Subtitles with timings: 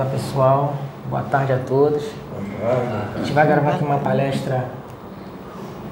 [0.00, 0.74] Fala pessoal,
[1.10, 2.02] boa tarde a todos.
[3.14, 4.64] A gente vai gravar aqui uma palestra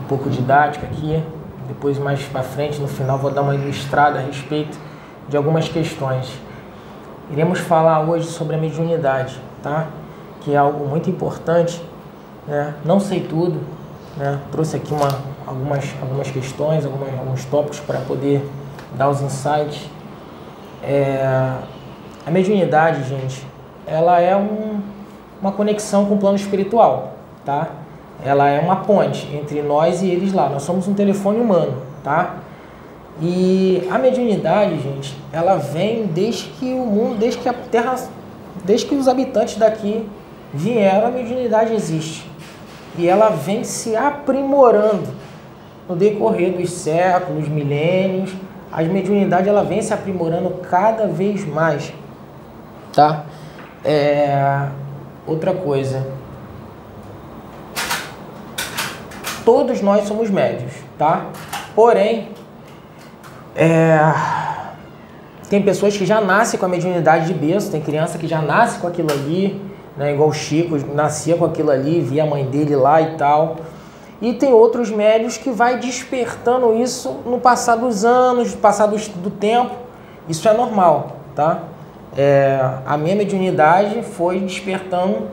[0.00, 1.22] um pouco didática aqui.
[1.66, 4.78] Depois mais para frente, no final, vou dar uma ilustrada a respeito
[5.28, 6.26] de algumas questões.
[7.30, 9.88] Iremos falar hoje sobre a mediunidade, tá?
[10.40, 11.78] Que é algo muito importante.
[12.46, 12.72] Né?
[12.86, 13.60] Não sei tudo,
[14.16, 14.40] né?
[14.50, 18.42] Trouxe aqui uma, algumas, algumas questões, algumas, alguns tópicos para poder
[18.96, 19.86] dar os insights.
[20.82, 21.52] É,
[22.24, 23.46] a mediunidade, gente,
[23.90, 24.80] ela é um,
[25.40, 27.68] uma conexão com o plano espiritual, tá?
[28.24, 30.48] Ela é uma ponte entre nós e eles lá.
[30.48, 32.36] Nós somos um telefone humano, tá?
[33.20, 37.96] E a mediunidade, gente, ela vem desde que o mundo, desde que a Terra,
[38.64, 40.06] desde que os habitantes daqui
[40.52, 42.28] vieram, a mediunidade existe.
[42.96, 45.08] E ela vem se aprimorando
[45.88, 48.32] no decorrer dos séculos, milênios.
[48.70, 51.92] A mediunidade ela vem se aprimorando cada vez mais,
[52.92, 53.24] tá?
[53.84, 54.68] É...
[55.26, 56.06] Outra coisa.
[59.44, 61.26] Todos nós somos médios, tá?
[61.74, 62.28] Porém,
[63.54, 63.98] é...
[65.48, 68.78] tem pessoas que já nascem com a mediunidade de berço, tem criança que já nasce
[68.78, 69.60] com aquilo ali,
[69.96, 70.12] né?
[70.14, 73.56] Igual o Chico, nascia com aquilo ali, via a mãe dele lá e tal.
[74.20, 79.30] E tem outros médios que vai despertando isso no passar dos anos, no passar do,
[79.30, 79.74] tempo.
[80.28, 81.62] Isso é normal, tá?
[82.16, 85.28] É, a minha mediunidade foi despertando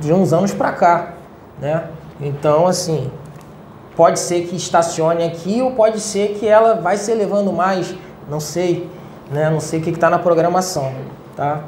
[0.00, 1.14] de uns anos para cá,
[1.60, 1.84] né?
[2.20, 3.10] Então, assim,
[3.96, 7.94] pode ser que estacione aqui ou pode ser que ela vai se elevando mais,
[8.28, 8.88] não sei,
[9.30, 9.48] né?
[9.50, 10.92] Não sei o que está na programação,
[11.36, 11.60] tá?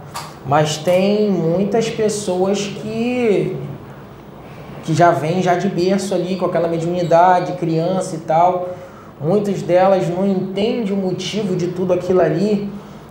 [0.45, 3.57] Mas tem muitas pessoas que
[4.83, 8.71] que já vem já de berço ali com aquela mediunidade, criança e tal.
[9.21, 12.69] Muitas delas não entendem o motivo de tudo aquilo ali,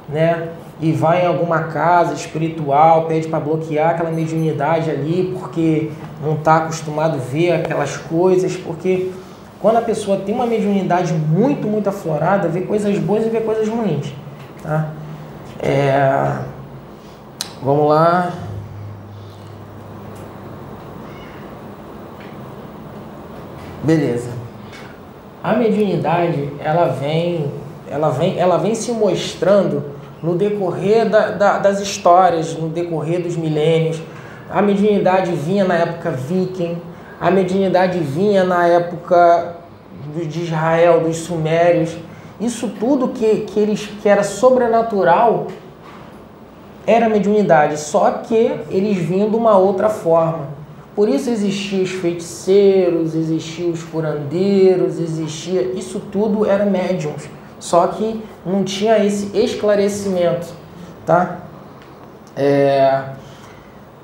[0.10, 0.50] né?
[0.82, 5.92] E vai em alguma casa espiritual, pede para bloquear aquela mediunidade ali, porque
[6.24, 9.12] não está acostumado a ver aquelas coisas, porque
[9.62, 13.70] quando a pessoa tem uma mediunidade muito, muito aflorada, vê coisas boas e vê coisas
[13.70, 14.12] ruins,
[14.64, 14.90] tá?
[15.62, 16.40] É...
[17.62, 18.32] Vamos lá.
[23.84, 24.32] Beleza.
[25.44, 27.52] A mediunidade, ela vem,
[27.90, 33.36] ela vem, ela vem se mostrando no decorrer da, da, das histórias, no decorrer dos
[33.36, 34.02] milênios.
[34.50, 36.78] A mediunidade vinha na época viking,
[37.20, 39.56] a mediunidade vinha na época
[40.16, 41.96] de Israel, dos sumérios.
[42.40, 45.48] Isso tudo que, que, eles, que era sobrenatural
[46.86, 50.50] era mediunidade, só que eles vinham de uma outra forma.
[50.96, 55.62] Por isso existiam os feiticeiros, existiam os curandeiros, existia.
[55.74, 57.30] Isso tudo era médiums.
[57.62, 60.48] Só que não tinha esse esclarecimento.
[61.06, 61.38] Tá?
[62.36, 63.04] É,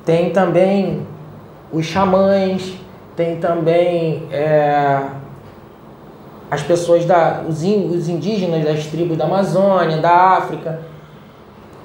[0.05, 1.05] tem também
[1.69, 2.73] os xamãs,
[3.17, 5.01] tem também é,
[6.49, 7.43] as pessoas da.
[7.45, 10.79] Os, os indígenas das tribos da Amazônia, da África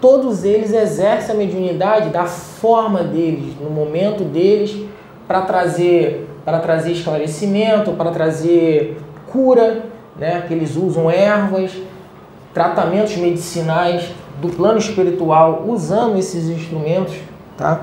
[0.03, 4.77] todos eles exercem a mediunidade da forma deles, no momento deles,
[5.29, 8.99] para trazer, para trazer esclarecimento, para trazer
[9.31, 9.85] cura,
[10.17, 10.45] né?
[10.47, 11.73] que eles usam ervas,
[12.53, 17.15] tratamentos medicinais do plano espiritual usando esses instrumentos,
[17.57, 17.81] tá?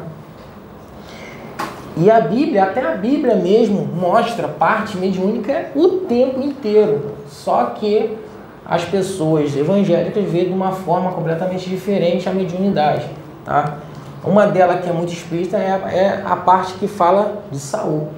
[1.97, 7.15] E a Bíblia, até a Bíblia mesmo, mostra parte mediúnica o tempo inteiro.
[7.27, 8.17] Só que
[8.65, 13.05] as pessoas evangélicas veem de uma forma completamente diferente a mediunidade,
[13.43, 13.79] tá?
[14.23, 18.09] Uma delas que é muito explícita é, é a parte que fala de Saul,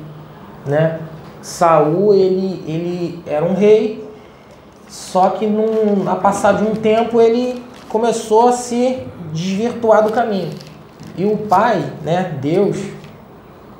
[0.65, 0.99] né?
[1.41, 4.07] Saul ele, ele era um rei,
[4.87, 8.99] só que num, a passar de um tempo ele começou a se
[9.33, 10.51] desvirtuar do caminho.
[11.17, 12.77] E o pai, né, Deus,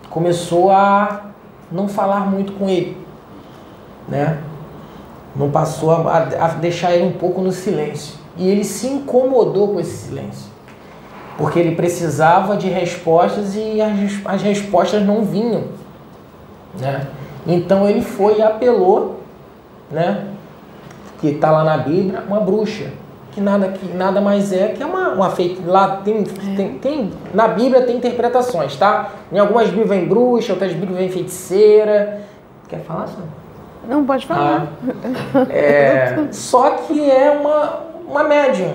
[0.09, 1.31] começou a
[1.71, 2.97] não falar muito com ele,
[4.07, 4.39] né?
[5.35, 8.15] Não passou a, a deixar ele um pouco no silêncio.
[8.35, 10.51] E ele se incomodou com esse silêncio
[11.41, 15.63] porque ele precisava de respostas e as, as respostas não vinham.
[16.79, 17.07] Né?
[17.45, 19.21] Então ele foi e apelou,
[19.89, 20.27] né?
[21.21, 22.89] que está lá na Bíblia, uma bruxa,
[23.31, 25.61] que nada, que nada mais é que é uma, uma feita.
[25.65, 26.55] Lá tem, é.
[26.55, 29.11] tem, tem, na Bíblia tem interpretações, tá?
[29.31, 32.21] Em algumas Bíblias vem bruxa, outras Bíblias vem feiticeira.
[32.67, 33.29] Quer falar, Sônia?
[33.87, 34.67] Não, pode falar.
[35.33, 38.73] Ah, é, só que é uma, uma médium,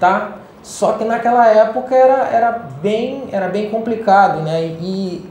[0.00, 0.32] tá?
[0.62, 2.52] Só que naquela época era, era,
[2.82, 4.64] bem, era bem complicado, né?
[4.64, 5.30] E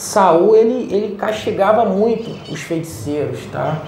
[0.00, 3.82] Saul ele, ele castigava muito os feiticeiros, tá?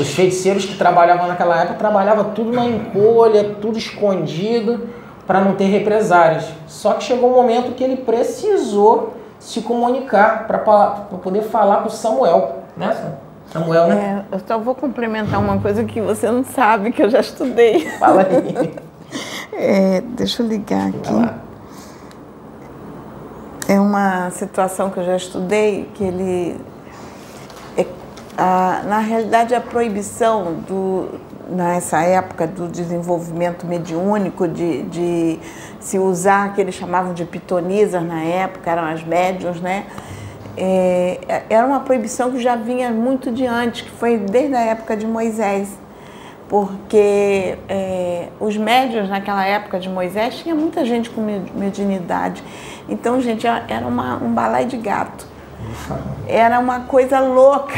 [0.00, 4.88] Os feiticeiros que trabalhavam naquela época trabalhavam tudo na encolha, tudo escondido,
[5.26, 6.46] para não ter represárias.
[6.66, 12.62] Só que chegou um momento que ele precisou se comunicar para poder falar com Samuel,
[12.74, 13.14] né?
[13.52, 14.24] Samuel, né?
[14.32, 17.86] É, eu só vou complementar uma coisa que você não sabe, que eu já estudei.
[17.98, 18.74] Fala aí.
[19.58, 21.45] É, deixa eu ligar aqui.
[23.68, 26.56] É uma situação que eu já estudei, que ele.
[27.76, 27.84] É,
[28.38, 31.18] a, na realidade, a proibição do,
[31.48, 35.40] nessa época do desenvolvimento mediúnico, de, de
[35.80, 39.86] se usar que eles chamavam de pitonisas na época, eram as médiums, né?
[40.56, 44.96] É, era uma proibição que já vinha muito de antes, que foi desde a época
[44.96, 45.68] de Moisés.
[46.48, 51.20] Porque é, os médios naquela época de Moisés tinha muita gente com
[51.54, 52.42] mediunidade.
[52.88, 55.26] Então, gente, era uma, um balai de gato.
[56.28, 57.74] Era uma coisa louca,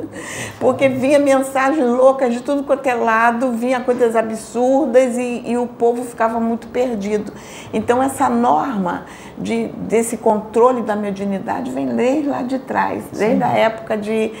[0.58, 5.66] porque vinha mensagens loucas de tudo quanto é lado, vinha coisas absurdas e, e o
[5.66, 7.32] povo ficava muito perdido.
[7.72, 9.04] Então, essa norma
[9.36, 13.42] de, desse controle da mediunidade vem desde lá de trás, desde Sim.
[13.42, 14.32] a época de,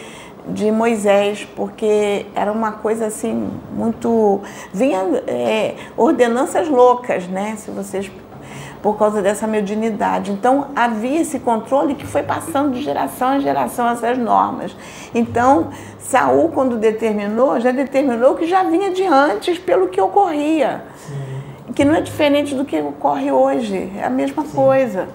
[0.48, 4.40] de Moisés, porque era uma coisa assim muito.
[4.72, 7.54] vinha é, ordenanças loucas, né?
[7.56, 8.10] Se vocês
[8.82, 10.32] por causa dessa mediunidade.
[10.32, 14.76] Então, havia esse controle que foi passando de geração em geração essas normas.
[15.14, 20.82] Então, Saul, quando determinou, já determinou que já vinha de antes pelo que ocorria.
[20.96, 21.72] Sim.
[21.74, 24.50] Que não é diferente do que ocorre hoje, é a mesma Sim.
[24.52, 25.08] coisa.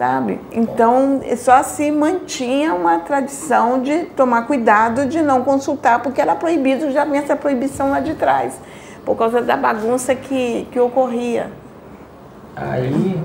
[0.00, 0.40] Sabe?
[0.50, 6.90] Então, só se mantinha uma tradição de tomar cuidado de não consultar, porque era proibido,
[6.90, 8.58] já vinha essa proibição lá de trás,
[9.04, 11.50] por causa da bagunça que, que ocorria.
[12.56, 13.22] Aí.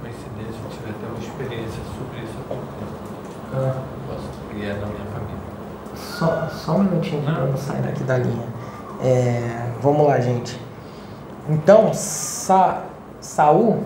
[0.00, 2.92] Coincidência, eu tive até uma experiência sobre isso há pouco tempo.
[3.56, 3.82] Ah.
[4.54, 5.96] E é da minha família.
[5.96, 8.46] Só, só um minutinho para não sair daqui da linha.
[9.02, 10.60] É, vamos lá, gente.
[11.48, 12.84] Então, Sa,
[13.20, 13.82] Saul,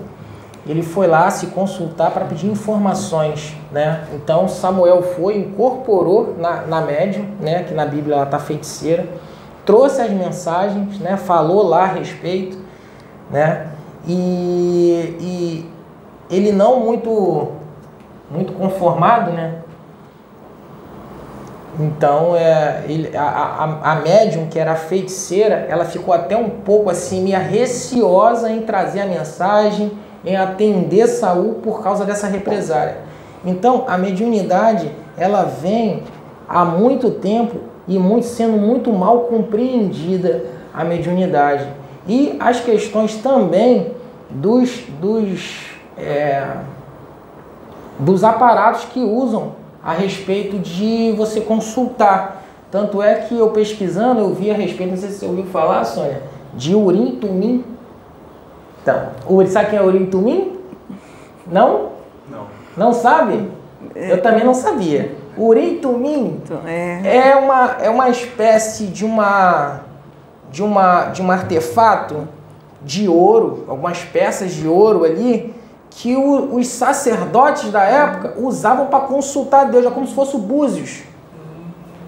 [0.66, 4.04] ele foi lá se consultar para pedir informações, né?
[4.14, 7.64] Então, Samuel foi, incorporou na, na médium, né?
[7.64, 9.08] Que na Bíblia ela está feiticeira,
[9.66, 11.16] trouxe as mensagens, né?
[11.16, 12.58] Falou lá a respeito,
[13.28, 13.68] né?
[14.06, 15.70] E, e
[16.30, 17.52] ele não muito,
[18.30, 19.62] muito conformado, né?
[21.80, 26.90] Então, é, ele, a, a, a médium, que era feiticeira, ela ficou até um pouco
[26.90, 29.90] assim, meio receosa em trazer a mensagem,
[30.24, 32.98] em atender Saul por causa dessa represária.
[33.44, 36.02] Então, a mediunidade, ela vem
[36.48, 37.56] há muito tempo
[37.88, 41.66] e muito, sendo muito mal compreendida a mediunidade.
[42.06, 43.92] E as questões também
[44.30, 45.66] dos, dos,
[45.98, 46.46] é,
[47.98, 49.52] dos aparatos que usam
[49.82, 52.42] a respeito de você consultar.
[52.70, 55.84] Tanto é que eu pesquisando, eu vi a respeito, não sei se você ouviu falar,
[55.84, 56.22] Sônia,
[56.54, 57.64] de Urim Tumim.
[58.82, 59.10] Então,
[59.46, 60.58] sabe quem é Urim Tumim?
[61.46, 61.90] Não?
[62.28, 62.46] Não.
[62.76, 63.48] Não sabe?
[63.94, 65.14] Eu também não sabia.
[65.36, 67.30] Urim Tumim é.
[67.30, 69.80] é uma, é uma espécie de uma
[70.50, 72.28] de uma de um artefato
[72.82, 75.54] de ouro, algumas peças de ouro ali,
[75.88, 80.38] que o, os sacerdotes da época usavam para consultar Deus, é como se fosse o
[80.38, 81.02] Búzios.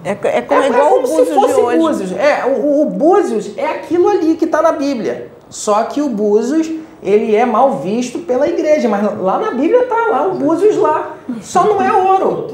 [0.04, 2.12] É, é, como, é, igual é como o Búzios se fosse Búzios.
[2.12, 5.32] É, o, o Búzios é aquilo ali que está na Bíblia.
[5.54, 6.68] Só que o Búzios,
[7.00, 11.12] ele é mal visto pela igreja, mas lá na Bíblia está lá o Búzios lá.
[11.40, 12.48] Só não é ouro.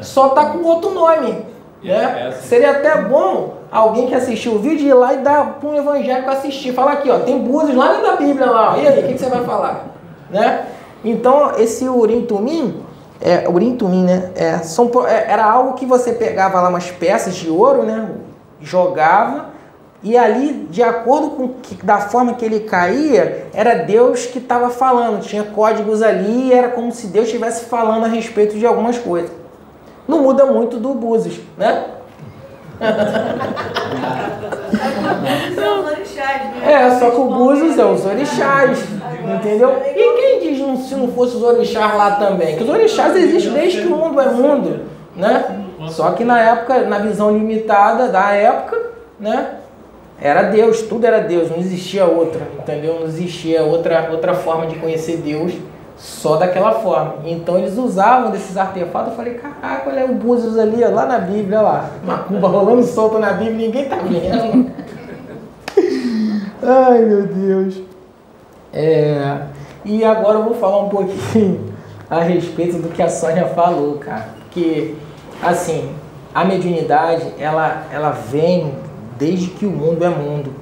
[0.00, 1.46] Só está com outro nome.
[1.80, 2.34] Né?
[2.42, 6.28] Seria até bom alguém que assistiu o vídeo ir lá e dar para um evangélico
[6.28, 6.72] assistir.
[6.72, 8.78] Falar aqui, ó, tem búzios lá na Bíblia lá.
[8.78, 9.94] E aí, o que, que, você vai falar?
[10.28, 10.66] Né?
[11.04, 12.82] Então, esse Urim Tumim,
[13.20, 14.32] é, Urim Tumim, né?
[14.34, 18.08] É, são, é, era algo que você pegava lá umas peças de ouro, né?
[18.60, 19.53] Jogava
[20.04, 24.68] e ali, de acordo com que, da forma que ele caía, era Deus que estava
[24.68, 25.22] falando.
[25.22, 29.30] Tinha códigos ali era como se Deus estivesse falando a respeito de algumas coisas.
[30.06, 31.84] Não muda muito do Búzios, né?
[36.66, 38.84] É, só que o Búzios é os orixás,
[39.38, 39.74] entendeu?
[39.86, 42.56] E quem diz se não fosse os orixás lá também?
[42.56, 44.80] Que os orixás existem desde que o mundo é mundo,
[45.16, 45.62] né?
[45.88, 48.78] Só que na época, na visão limitada da época,
[49.18, 49.63] né?
[50.24, 52.98] Era Deus, tudo era Deus, não existia outra, entendeu?
[52.98, 55.52] Não existia outra, outra forma de conhecer Deus
[55.98, 57.16] só daquela forma.
[57.26, 59.10] Então eles usavam desses artefatos.
[59.10, 61.90] Eu falei, caraca, olha o Búzios ali, ó, lá na Bíblia, lá.
[62.02, 64.70] Macumba rolando solto na Bíblia, ninguém tá vendo.
[66.66, 67.82] Ai, meu Deus.
[68.72, 69.40] É,
[69.84, 71.74] e agora eu vou falar um pouquinho
[72.08, 74.28] a respeito do que a Sônia falou, cara.
[74.50, 74.96] Que,
[75.42, 75.90] assim,
[76.34, 78.72] a mediunidade, ela, ela vem
[79.18, 80.52] desde que o mundo é mundo.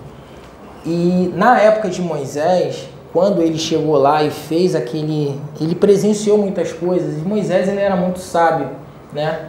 [0.85, 6.73] E na época de Moisés, quando ele chegou lá e fez aquele, ele presenciou muitas
[6.73, 7.18] coisas.
[7.18, 8.71] E Moisés ele era muito sábio,
[9.12, 9.47] né?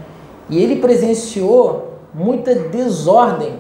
[0.50, 3.53] E ele presenciou muita desordem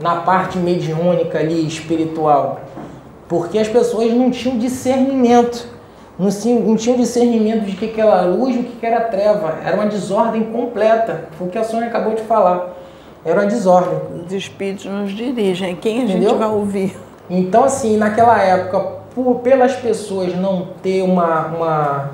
[0.00, 2.60] na parte mediúnica ali espiritual,
[3.28, 5.68] porque as pessoas não tinham discernimento,
[6.18, 6.28] não
[6.76, 9.86] tinham, discernimento de que, que era luz e o que, que era treva, era uma
[9.86, 12.74] desordem completa, foi o que a Sônia acabou de falar,
[13.24, 13.98] era uma desordem.
[14.26, 16.30] Os espíritos nos dirigem, quem a Entendeu?
[16.30, 16.96] gente vai ouvir?
[17.28, 18.80] Então, assim, naquela época,
[19.14, 22.10] por, pelas pessoas não ter uma, uma,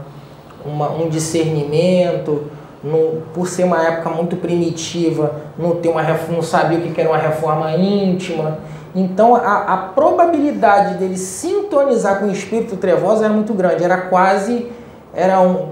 [0.64, 2.44] uma um discernimento,
[2.82, 7.10] no, por ser uma época muito primitiva, não, ter uma, não sabia o que era
[7.10, 8.58] uma reforma íntima.
[8.94, 14.66] Então a, a probabilidade dele sintonizar com o espírito trevoso era muito grande, era quase
[15.14, 15.68] era um,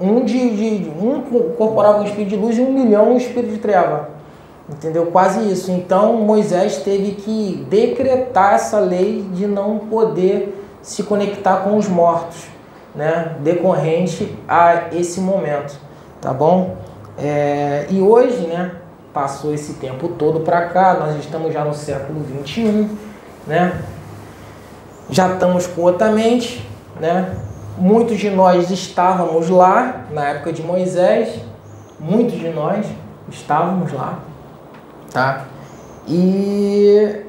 [0.00, 3.58] um de, de um incorporava um espírito de luz e um milhão um espírito de
[3.58, 4.13] treva.
[4.68, 5.06] Entendeu?
[5.06, 5.70] Quase isso.
[5.70, 12.46] Então Moisés teve que decretar essa lei de não poder se conectar com os mortos,
[12.94, 13.36] né?
[13.40, 15.78] decorrente a esse momento
[16.24, 16.78] tá bom?
[17.18, 18.72] É, e hoje, né,
[19.12, 22.88] passou esse tempo todo para cá, nós estamos já no século 21,
[23.46, 23.78] né?
[25.10, 26.66] Já estamos com outra mente,
[26.98, 27.36] né?
[27.76, 31.40] Muitos de nós estávamos lá na época de Moisés,
[32.00, 32.86] muitos de nós
[33.28, 34.20] estávamos lá,
[35.14, 35.46] tá?
[36.08, 37.22] E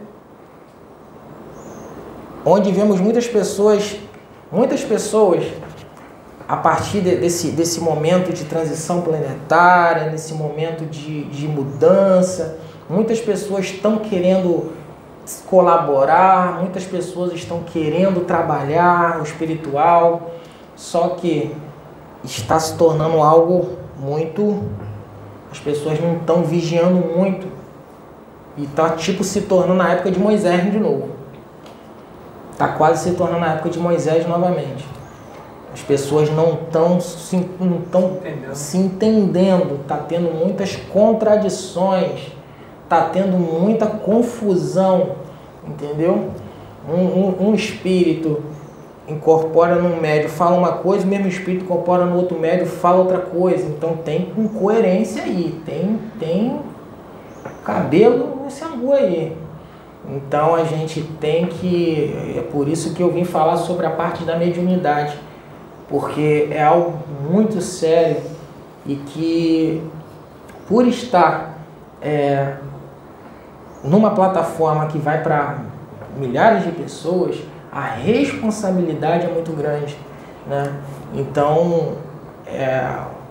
[2.43, 3.95] onde vemos muitas pessoas,
[4.51, 5.45] muitas pessoas
[6.47, 12.57] a partir de, desse, desse momento de transição planetária, nesse momento de, de mudança,
[12.89, 14.73] muitas pessoas estão querendo
[15.47, 20.31] colaborar, muitas pessoas estão querendo trabalhar o espiritual,
[20.75, 21.55] só que
[22.23, 24.63] está se tornando algo muito.
[25.51, 27.54] As pessoas não estão vigiando muito.
[28.57, 31.09] E está tipo se tornando a época de Moisés de novo.
[32.51, 34.85] Está quase se tornando a época de Moisés novamente.
[35.73, 38.17] As pessoas não estão se, não tão
[38.53, 42.31] se entendendo, está tendo muitas contradições,
[42.85, 45.17] está tendo muita confusão,
[45.67, 46.29] entendeu?
[46.89, 48.41] Um, um, um, espírito
[49.05, 53.19] incorpora num médio, fala uma coisa, o mesmo espírito incorpora no outro médio, fala outra
[53.19, 53.67] coisa.
[53.67, 56.57] Então tem incoerência aí, tem, tem
[57.65, 59.35] cabelo nesse angu aí.
[60.07, 62.33] Então a gente tem que.
[62.37, 65.17] É por isso que eu vim falar sobre a parte da mediunidade
[65.87, 66.97] porque é algo
[67.29, 68.21] muito sério
[68.85, 69.83] e que,
[70.67, 71.57] por estar
[72.01, 72.55] é,
[73.83, 75.59] numa plataforma que vai para
[76.17, 77.37] milhares de pessoas,
[77.71, 79.97] a responsabilidade é muito grande.
[80.47, 80.73] Né?
[81.13, 81.93] Então,
[82.47, 82.87] é,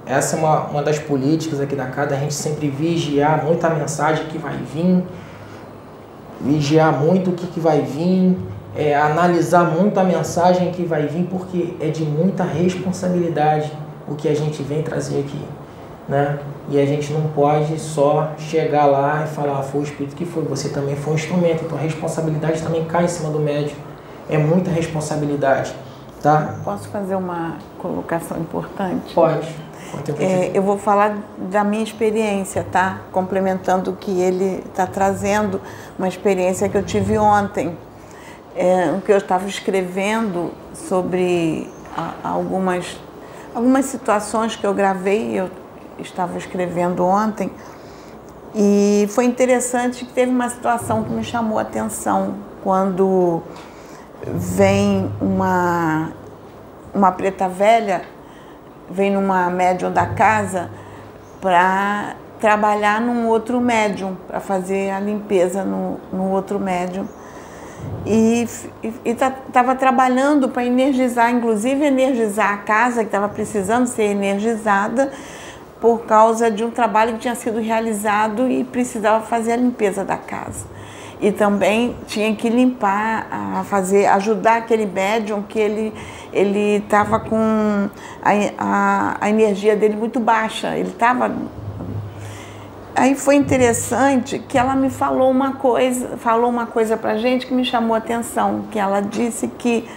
[0.06, 3.70] essa é uma, uma das políticas aqui da casa, a gente sempre vigiar muito a
[3.70, 5.02] mensagem que vai vir,
[6.40, 8.36] vigiar muito o que, que vai vir,
[8.76, 13.72] é, analisar muito a mensagem que vai vir, porque é de muita responsabilidade
[14.06, 15.40] o que a gente vem trazer aqui.
[16.06, 16.38] Né?
[16.68, 20.26] E a gente não pode só chegar lá e falar, ah, foi o Espírito que
[20.26, 23.80] foi, você também foi um instrumento, então a responsabilidade também cai em cima do médico.
[24.28, 25.74] É muita responsabilidade.
[26.24, 26.54] Tá?
[26.64, 29.14] Posso fazer uma colocação importante?
[29.14, 29.48] Pode.
[30.18, 33.02] É, eu vou falar da minha experiência, tá?
[33.12, 35.60] Complementando o que ele está trazendo,
[35.96, 37.76] uma experiência que eu tive ontem
[38.54, 42.96] é, o que eu estava escrevendo sobre a, algumas,
[43.54, 45.50] algumas situações que eu gravei, eu
[45.98, 47.50] estava escrevendo ontem,
[48.54, 53.42] e foi interessante que teve uma situação que me chamou a atenção quando
[54.26, 56.12] vem uma,
[56.94, 58.02] uma preta velha,
[58.90, 60.70] vem numa médium da casa
[61.40, 67.06] para trabalhar num outro médium, para fazer a limpeza no, no outro médium
[68.06, 68.46] e
[69.04, 75.10] estava trabalhando para energizar, inclusive energizar a casa que estava precisando ser energizada
[75.80, 80.16] por causa de um trabalho que tinha sido realizado e precisava fazer a limpeza da
[80.16, 80.66] casa.
[81.24, 85.90] E também tinha que limpar, a fazer, ajudar aquele médium que ele
[86.30, 87.88] ele estava com
[88.22, 91.32] a, a, a energia dele muito baixa, ele estava
[92.94, 97.54] Aí foi interessante que ela me falou uma coisa, falou uma coisa pra gente que
[97.54, 99.88] me chamou a atenção, que ela disse que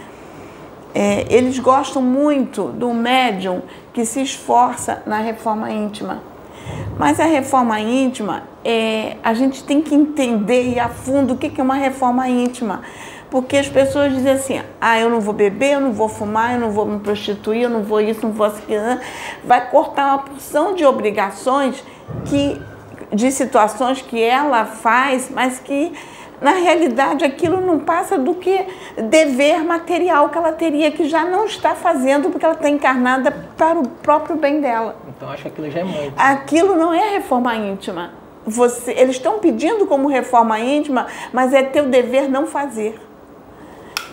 [0.95, 3.61] é, eles gostam muito do médium
[3.93, 6.23] que se esforça na reforma íntima.
[6.97, 11.49] Mas a reforma íntima, é, a gente tem que entender e a fundo o que
[11.57, 12.81] é uma reforma íntima.
[13.29, 16.59] Porque as pessoas dizem assim, ah, eu não vou beber, eu não vou fumar, eu
[16.59, 18.99] não vou me prostituir, eu não vou isso, não vou aquilo.
[19.45, 21.81] Vai cortar uma porção de obrigações
[22.25, 22.61] que
[23.13, 25.93] de situações que ela faz, mas que
[26.41, 28.65] na realidade, aquilo não passa do que
[29.09, 33.79] dever material que ela teria, que já não está fazendo, porque ela está encarnada para
[33.79, 34.97] o próprio bem dela.
[35.07, 36.13] Então acho que aquilo já é muito.
[36.17, 38.26] Aquilo não é reforma íntima.
[38.47, 42.97] Você, eles estão pedindo como reforma íntima, mas é teu dever não fazer.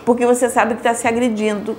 [0.05, 1.77] Porque você sabe que está se agredindo.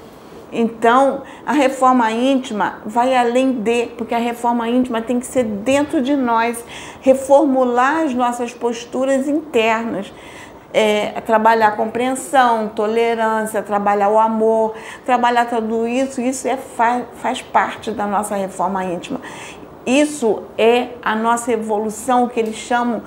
[0.50, 6.00] Então, a reforma íntima vai além de, porque a reforma íntima tem que ser dentro
[6.00, 6.64] de nós,
[7.02, 10.10] reformular as nossas posturas internas.
[10.72, 14.74] É, trabalhar a compreensão, tolerância, trabalhar o amor,
[15.06, 19.18] trabalhar tudo isso, isso é, faz, faz parte da nossa reforma íntima.
[19.86, 23.02] Isso é a nossa evolução, que eles chamam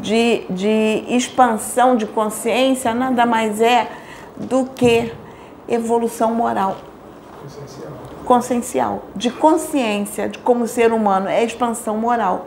[0.00, 3.90] de, de expansão de consciência, nada mais é
[4.36, 5.10] do que
[5.66, 6.76] evolução moral.
[7.42, 7.92] Consciencial.
[8.26, 12.46] Consciencial, de consciência, de como ser humano, é expansão moral.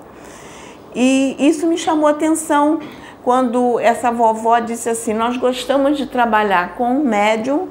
[0.93, 2.79] E isso me chamou a atenção
[3.23, 7.69] quando essa vovó disse assim: Nós gostamos de trabalhar com um médium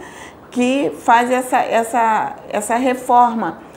[0.51, 3.70] que faz essa, essa, essa reforma.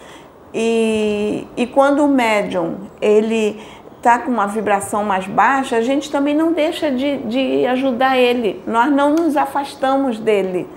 [0.53, 3.59] E, e quando o médium ele
[3.97, 8.61] está com uma vibração mais baixa, a gente também não deixa de, de ajudar ele.
[8.67, 10.67] Nós não nos afastamos dele.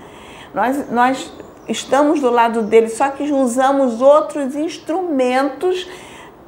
[0.54, 1.32] Nós, nós
[1.68, 5.88] estamos do lado dele, só que usamos outros instrumentos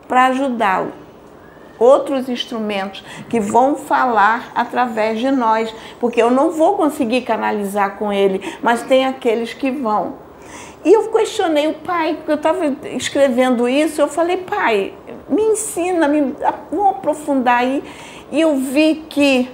[0.07, 0.93] para ajudá-lo.
[1.79, 8.13] Outros instrumentos que vão falar através de nós, porque eu não vou conseguir canalizar com
[8.13, 10.28] ele, mas tem aqueles que vão.
[10.89, 12.65] E eu questionei o pai, porque eu estava
[12.97, 14.95] escrevendo isso, eu falei, pai,
[15.29, 16.35] me ensina, me,
[16.71, 17.85] vamos aprofundar aí.
[18.33, 19.51] E eu vi que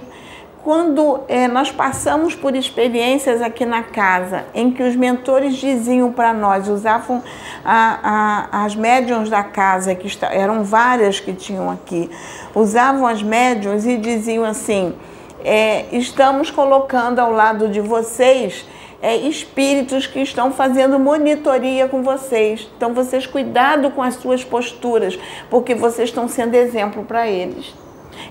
[0.63, 6.33] quando é, nós passamos por experiências aqui na casa, em que os mentores diziam para
[6.33, 7.21] nós, usavam
[7.65, 12.09] a, a, as médiums da casa, que está, eram várias que tinham aqui,
[12.55, 14.95] usavam as médiums e diziam assim:
[15.43, 18.65] é, estamos colocando ao lado de vocês
[19.05, 22.67] é, espíritos que estão fazendo monitoria com vocês.
[22.75, 25.15] Então, vocês cuidado com as suas posturas,
[25.47, 27.71] porque vocês estão sendo exemplo para eles.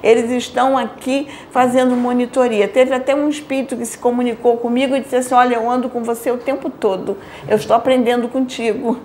[0.03, 2.67] Eles estão aqui fazendo monitoria.
[2.67, 6.03] Teve até um espírito que se comunicou comigo e disse assim: Olha, eu ando com
[6.03, 8.99] você o tempo todo, eu estou aprendendo contigo.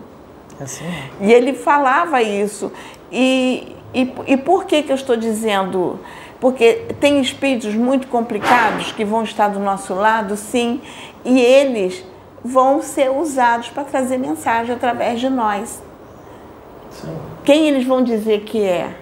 [0.60, 0.86] É assim.
[1.22, 2.72] E ele falava isso.
[3.12, 6.00] E, e, e por que, que eu estou dizendo?
[6.40, 10.82] Porque tem espíritos muito complicados que vão estar do nosso lado, sim,
[11.26, 12.06] e eles
[12.44, 15.84] vão ser usados para trazer mensagem através de nós.
[16.92, 17.16] Sim.
[17.44, 18.96] Quem eles vão dizer que é?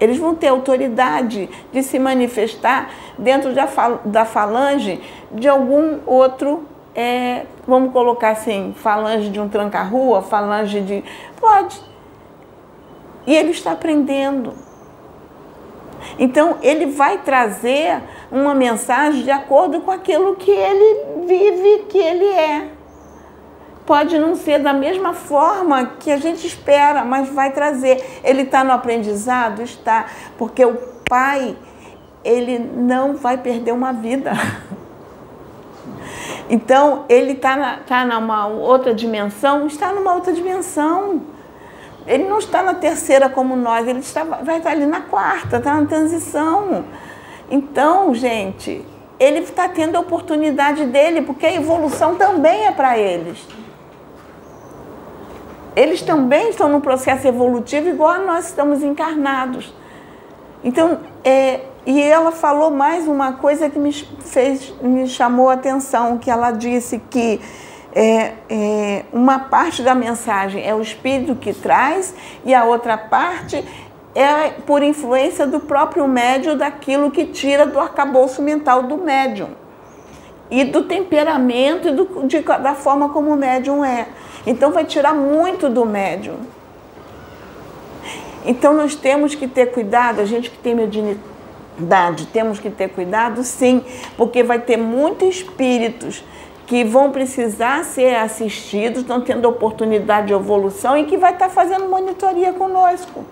[0.00, 3.52] Eles vão ter autoridade de se manifestar dentro
[4.04, 5.00] da falange
[5.32, 11.04] de algum outro, é, vamos colocar assim, falange de um tranca-rua, falange de.
[11.40, 11.80] Pode.
[13.26, 14.54] E ele está aprendendo.
[16.18, 22.26] Então, ele vai trazer uma mensagem de acordo com aquilo que ele vive, que ele
[22.26, 22.78] é
[23.88, 28.20] pode não ser da mesma forma que a gente espera, mas vai trazer.
[28.22, 29.62] Ele está no aprendizado?
[29.62, 30.04] Está,
[30.36, 30.74] porque o
[31.08, 31.56] pai,
[32.22, 34.32] ele não vai perder uma vida.
[36.50, 39.66] Então, ele está tá numa outra dimensão?
[39.66, 41.20] Está numa outra dimensão.
[42.08, 45.80] Ele não está na terceira como nós, ele está, vai estar ali na quarta, está
[45.80, 46.84] na transição.
[47.50, 48.84] Então, gente,
[49.20, 53.46] ele está tendo a oportunidade dele, porque a evolução também é para eles
[55.78, 59.72] eles também estão no processo evolutivo igual nós estamos encarnados.
[60.64, 66.18] Então, é, e ela falou mais uma coisa que me fez, me chamou a atenção,
[66.18, 67.40] que ela disse que
[67.94, 73.64] é, é, uma parte da mensagem é o espírito que traz e a outra parte
[74.14, 79.50] é por influência do próprio médium daquilo que tira do arcabouço mental do médium
[80.50, 84.08] e do temperamento e do, de, da forma como o médium é.
[84.46, 86.36] Então vai tirar muito do médium.
[88.44, 93.42] Então nós temos que ter cuidado, a gente que tem mediunidade, temos que ter cuidado
[93.42, 93.84] sim,
[94.16, 96.24] porque vai ter muitos espíritos
[96.68, 101.88] que vão precisar ser assistidos, estão tendo oportunidade de evolução e que vai estar fazendo
[101.88, 103.24] monitoria conosco.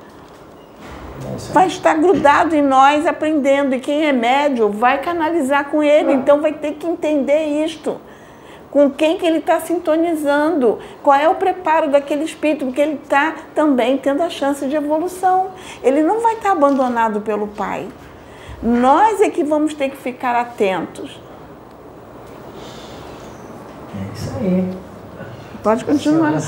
[1.53, 3.75] Vai estar grudado em nós, aprendendo.
[3.75, 8.01] E quem é médio vai canalizar com ele, então vai ter que entender isto
[8.70, 13.35] com quem que ele está sintonizando, qual é o preparo daquele espírito, porque ele está
[13.55, 15.49] também tendo a chance de evolução.
[15.83, 17.87] Ele não vai estar abandonado pelo Pai.
[18.62, 21.26] Nós é que vamos ter que ficar atentos.
[23.96, 24.76] É isso aí.
[25.62, 26.40] Pode continuar.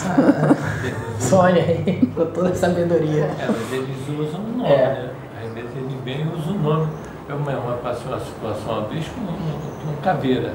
[1.19, 3.25] Sônia aí, com toda a sabedoria.
[3.25, 4.77] É, vezes eles usam o nome, é.
[4.77, 5.11] né?
[5.43, 6.89] Às vezes ele vem e usa o nome
[7.29, 10.53] Eu mesmo passei uma situação uma vez com um, um caveira.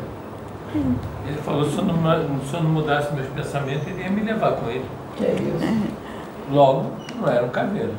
[0.73, 4.53] Ele falou, se eu, não, se eu não mudasse meus pensamentos, ele ia me levar
[4.53, 4.85] com ele.
[5.17, 5.93] Que é isso?
[6.49, 7.91] Logo, não era um caveira.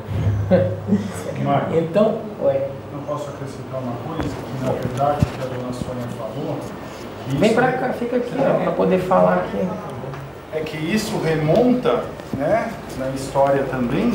[1.73, 2.55] Então, oi.
[2.91, 6.57] eu posso acrescentar uma coisa que, na verdade, o que a dona Sônia falou...
[7.27, 9.67] Vem pra cá, fica aqui, ó, pra poder falar aqui.
[10.53, 12.03] É que isso remonta,
[12.37, 14.11] né, na história também,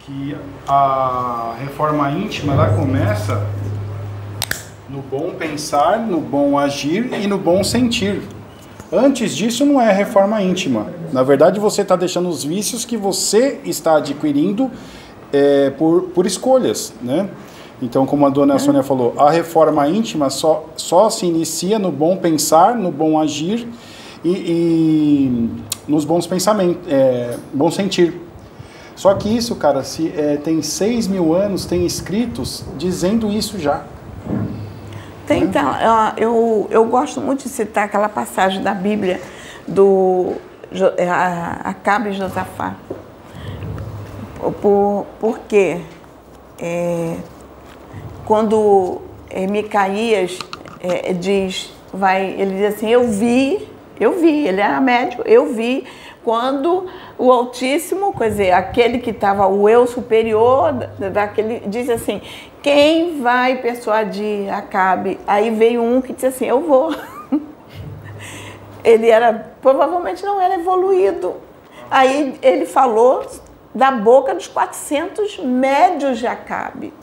[0.00, 0.36] que
[0.66, 3.46] a reforma íntima, ela começa
[4.88, 8.22] no bom pensar, no bom agir e no bom sentir.
[8.92, 10.88] Antes disso não é reforma íntima.
[11.12, 14.68] Na verdade, você está deixando os vícios que você está adquirindo
[15.32, 17.28] é, por, por escolhas, né?
[17.82, 22.16] Então, como a dona Sônia falou, a reforma íntima só, só se inicia no bom
[22.16, 23.66] pensar, no bom agir
[24.22, 25.50] e, e
[25.88, 28.20] nos bons pensamentos, é, bom sentir.
[28.94, 33.82] Só que isso, cara, se é, tem seis mil anos, tem escritos dizendo isso já.
[35.26, 39.22] Tem, então, ó, eu, eu gosto muito de citar aquela passagem da Bíblia
[39.66, 40.32] do
[40.98, 42.74] é, a- Acabe e Josafá.
[44.60, 45.78] Por, porque
[46.58, 47.16] é,
[48.30, 50.38] quando é, Micaías
[50.80, 55.84] é, diz, vai, ele diz assim, eu vi, eu vi, ele era médico, eu vi
[56.22, 56.86] quando
[57.18, 62.22] o Altíssimo, quer dizer, aquele que estava, o eu superior, da- daquele, diz assim,
[62.62, 65.18] quem vai persuadir Acabe?
[65.26, 66.94] Aí veio um que disse assim, eu vou.
[68.84, 71.34] Ele era, provavelmente não era evoluído.
[71.90, 73.26] Aí ele falou
[73.74, 76.99] da boca dos 400 médios de Acabe.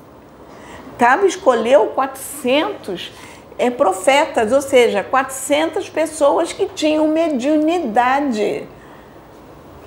[0.97, 3.11] Acabe escolheu 400
[3.59, 8.67] é, profetas, ou seja, 400 pessoas que tinham mediunidade.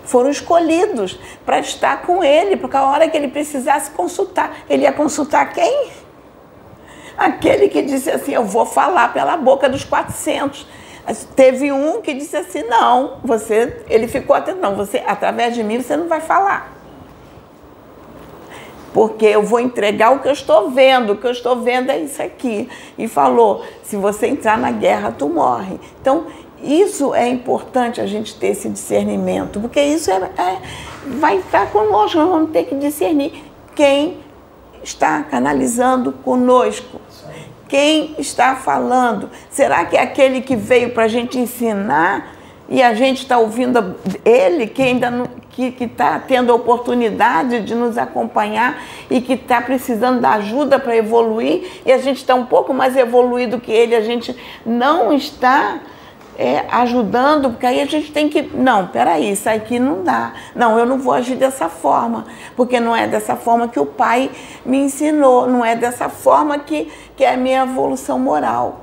[0.04, 4.92] Foram escolhidos para estar com ele, porque a hora que ele precisasse consultar, ele ia
[4.92, 5.90] consultar quem?
[7.18, 10.64] Aquele que disse assim: Eu vou falar pela boca dos 400.
[11.34, 13.82] Teve um que disse assim: Não, você.
[13.88, 16.79] Ele ficou atento, não, você, através de mim você não vai falar.
[18.92, 21.98] Porque eu vou entregar o que eu estou vendo, o que eu estou vendo é
[21.98, 22.68] isso aqui.
[22.98, 25.78] E falou: se você entrar na guerra, tu morre.
[26.00, 26.26] Então,
[26.62, 30.58] isso é importante a gente ter esse discernimento, porque isso é, é-
[31.18, 34.18] vai estar conosco, nós vamos ter que discernir quem
[34.82, 37.00] está canalizando conosco.
[37.68, 39.30] Quem está falando?
[39.48, 42.34] Será que é aquele que veio para a gente ensinar
[42.68, 47.74] e a gente está ouvindo ele, que ainda não, que está tendo a oportunidade de
[47.74, 52.46] nos acompanhar e que está precisando da ajuda para evoluir e a gente está um
[52.46, 54.34] pouco mais evoluído que ele, a gente
[54.64, 55.80] não está
[56.38, 58.40] é, ajudando, porque aí a gente tem que.
[58.40, 60.32] Não, peraí, isso aqui não dá.
[60.54, 62.24] Não, eu não vou agir dessa forma,
[62.56, 64.30] porque não é dessa forma que o pai
[64.64, 68.80] me ensinou, não é dessa forma que, que é a minha evolução moral.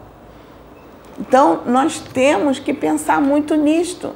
[1.20, 4.14] Então, nós temos que pensar muito nisto.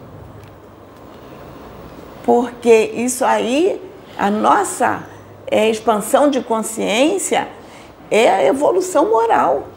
[2.24, 3.82] Porque isso aí,
[4.18, 5.04] a nossa
[5.48, 7.48] é, expansão de consciência
[8.10, 9.68] é a evolução moral.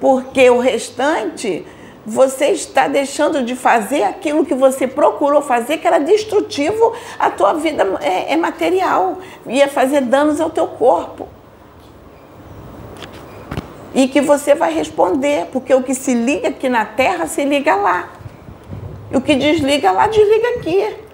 [0.00, 1.64] Porque o restante,
[2.04, 7.54] você está deixando de fazer aquilo que você procurou fazer, que era destrutivo à tua
[7.54, 11.28] vida é, é material, ia fazer danos ao teu corpo.
[13.94, 17.74] E que você vai responder, porque o que se liga aqui na Terra se liga
[17.74, 18.10] lá.
[19.10, 21.07] E o que desliga lá, desliga aqui.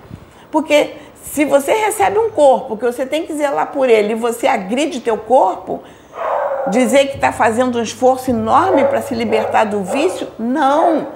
[0.55, 4.47] Porque se você recebe um corpo que você tem que zelar por ele e você
[4.47, 5.83] agride teu corpo,
[6.69, 11.09] dizer que está fazendo um esforço enorme para se libertar do vício, não.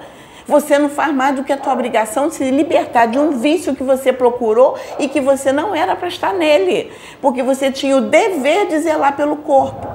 [0.45, 3.73] Você não faz mais do que a tua obrigação de se libertar de um vício
[3.73, 8.01] que você procurou e que você não era para estar nele, porque você tinha o
[8.01, 9.87] dever de zelar pelo corpo.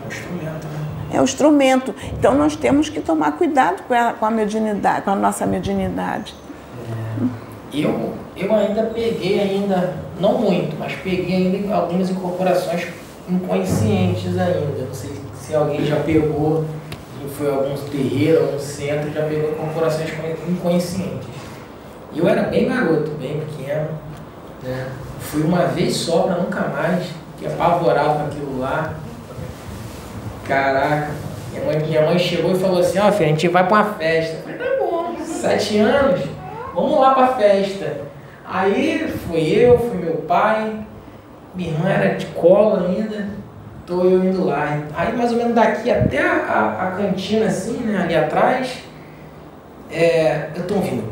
[0.00, 0.78] É um instrumento, né?
[1.12, 1.94] É o instrumento.
[2.16, 6.43] Então nós temos que tomar cuidado com a, com a mediunidade, com a nossa mediunidade.
[7.74, 12.86] Eu, eu ainda peguei ainda, não muito, mas peguei ainda algumas incorporações
[13.28, 14.84] inconscientes ainda.
[14.86, 16.64] Não sei se alguém já pegou,
[17.36, 20.10] foi algum terreiro, algum centro, já pegou incorporações
[20.48, 21.28] inconscientes.
[22.12, 23.88] E eu era bem garoto, bem pequeno,
[24.62, 24.86] né?
[25.18, 27.06] Fui uma vez só para nunca mais,
[27.38, 28.94] que apavorado com aquilo lá.
[30.46, 31.10] Caraca,
[31.50, 33.94] minha mãe, minha mãe chegou e falou assim, ó filho, a gente vai pra uma
[33.94, 34.36] festa.
[34.36, 36.20] Eu falei, tá bom, sete anos,
[36.74, 38.02] vamos lá pra festa.
[38.46, 40.84] Aí fui eu, fui meu pai,
[41.54, 43.28] minha irmã era de cola ainda,
[43.86, 44.82] tô eu indo lá.
[44.94, 48.82] Aí mais ou menos daqui até a, a, a cantina assim, né, ali atrás,
[49.90, 51.04] é, eu tô ouvindo.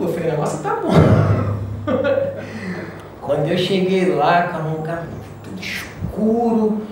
[0.00, 0.90] Eu falei, o negócio tá bom.
[3.22, 4.82] Quando eu cheguei lá, com a mão
[5.42, 6.82] tudo escuro.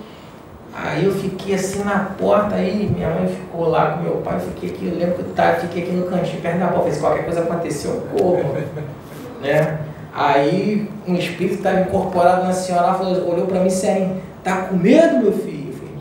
[0.82, 4.40] Aí eu fiquei assim na porta, aí minha mãe ficou lá com meu pai, eu
[4.40, 7.00] fiquei aqui, eu lembro que eu tá, fiquei aqui no cantinho perto da porta, se
[7.00, 8.56] qualquer coisa aconteceu, eu corro.
[9.42, 9.78] né?
[10.14, 15.18] Aí um espírito estava incorporado na senhora, falou, olhou para mim sério, tá com medo,
[15.18, 15.68] meu filho?
[15.70, 15.92] Eu falei,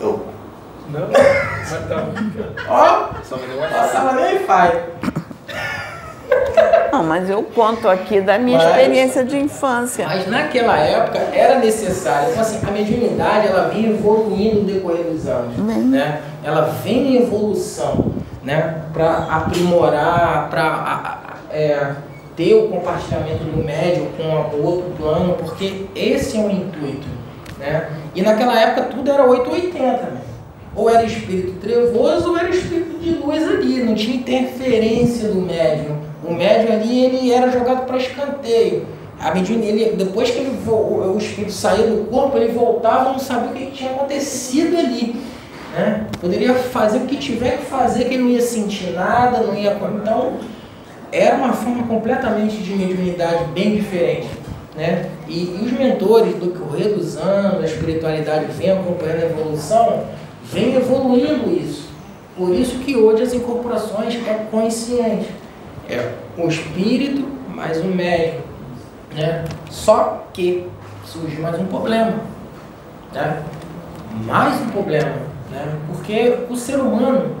[0.00, 0.26] eu,
[0.90, 2.06] Não, mas tá.
[2.68, 3.08] ó,
[3.68, 4.74] passava nem faz.
[6.98, 10.04] Não, mas eu conto aqui da minha Mas- experiência de infância.
[10.04, 12.30] Mas naquela época era necessário.
[12.30, 15.54] Então, assim, a mediunidade ela vem evoluindo no decorrer dos anos.
[15.56, 15.78] Bem.
[15.78, 16.20] Né?
[16.42, 18.06] Ela vem em evolução
[18.42, 18.82] né?
[18.92, 21.96] para aprimorar, para
[22.34, 27.06] ter o compartilhamento do médium com o outro plano, porque esse é o intuito.
[27.60, 27.90] Né?
[28.12, 30.02] E naquela época tudo era 880.
[30.02, 30.20] Né?
[30.74, 35.97] Ou era espírito trevoso ou era espírito de luz ali, não tinha interferência do médium.
[36.28, 38.86] O médium ali ele era jogado para escanteio.
[39.18, 43.50] A medida, ele, depois que ele, o espírito saía do corpo, ele voltava não sabia
[43.50, 45.16] o que tinha acontecido ali.
[45.74, 46.06] Né?
[46.20, 49.76] Poderia fazer o que tiver que fazer, que ele não ia sentir nada, não ia.
[50.00, 50.34] Então,
[51.10, 54.28] era uma forma completamente de mediunidade bem diferente.
[54.76, 55.10] Né?
[55.26, 60.04] E, e os mentores, do correr dos anos, a espiritualidade vem acompanhando a evolução,
[60.44, 61.88] vem evoluindo isso.
[62.36, 65.28] Por isso que hoje as incorporações é consciente.
[65.88, 68.42] É o espírito mais o médium.
[69.14, 69.44] Né?
[69.70, 70.68] Só que
[71.04, 72.14] surge mais um problema.
[73.12, 73.42] Né?
[74.26, 75.16] Mais um problema.
[75.50, 75.78] Né?
[75.86, 77.36] Porque o ser humano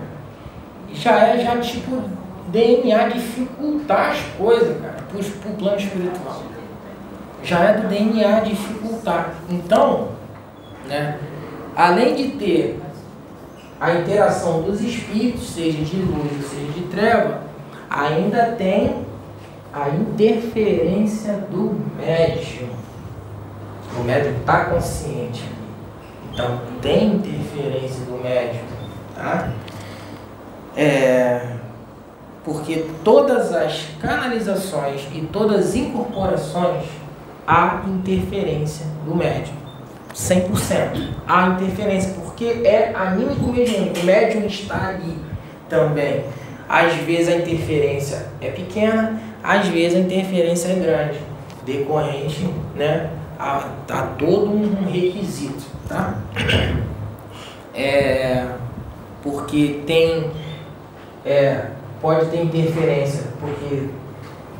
[0.92, 2.02] já é já tipo
[2.48, 4.76] DNA dificultar as coisas,
[5.10, 6.42] pro, pro plano espiritual.
[7.42, 9.34] Já é do DNA dificultar.
[9.48, 10.08] Então,
[10.88, 11.18] né,
[11.76, 12.80] além de ter
[13.80, 17.47] a interação dos espíritos, seja de luz ou seja de treva,
[17.90, 19.04] ainda tem
[19.72, 22.68] a interferência do médium.
[23.98, 25.44] O médium está consciente.
[26.32, 28.62] Então tem interferência do médium,
[29.14, 29.50] tá?
[30.76, 31.54] É,
[32.44, 36.84] porque todas as canalizações e todas as incorporações
[37.46, 39.56] há interferência do médium.
[40.14, 41.10] 100%.
[41.26, 44.00] Há interferência, porque é anímico mediúnico.
[44.00, 45.16] O médium está ali
[45.68, 46.24] também.
[46.68, 51.18] Às vezes a interferência é pequena, às vezes a interferência é grande,
[51.64, 55.64] decorrente né, a, a todo um requisito.
[55.88, 56.18] Tá?
[57.74, 58.44] É,
[59.22, 60.30] porque tem.
[61.24, 61.66] É,
[62.00, 63.88] pode ter interferência, porque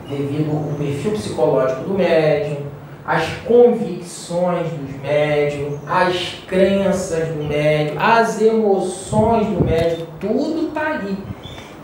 [0.09, 2.69] devido ao perfil psicológico do médium,
[3.07, 11.17] as convicções dos médiums, as crenças do médium, as emoções do médium, tudo está ali.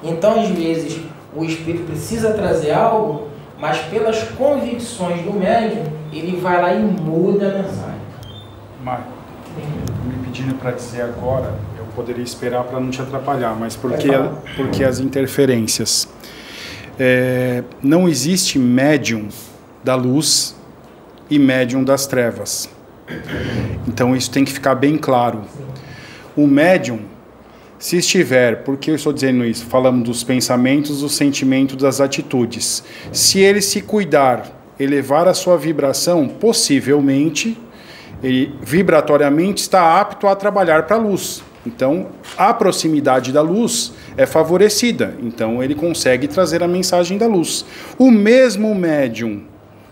[0.05, 1.01] Então, às vezes,
[1.35, 7.49] o espírito precisa trazer algo, mas pelas convicções do médium, ele vai lá e muda
[7.49, 7.95] a mensagem.
[8.83, 9.09] Marco,
[10.07, 14.09] me pedindo para dizer agora, eu poderia esperar para não te atrapalhar, mas porque,
[14.57, 16.09] porque as interferências.
[16.99, 19.29] É, não existe médium
[19.83, 20.55] da luz
[21.29, 22.69] e médium das trevas.
[23.89, 25.43] Então isso tem que ficar bem claro.
[26.37, 27.01] O médium,
[27.85, 29.67] se estiver, por que eu estou dizendo isso?
[29.67, 32.83] Falamos dos pensamentos, dos sentimentos, das atitudes.
[33.13, 37.59] Se ele se cuidar, elevar a sua vibração, possivelmente,
[38.23, 41.45] ele vibratoriamente está apto a trabalhar para a luz.
[41.67, 42.07] Então,
[42.39, 45.15] a proximidade da luz é favorecida.
[45.23, 47.67] Então, ele consegue trazer a mensagem da luz.
[47.99, 49.43] O mesmo médium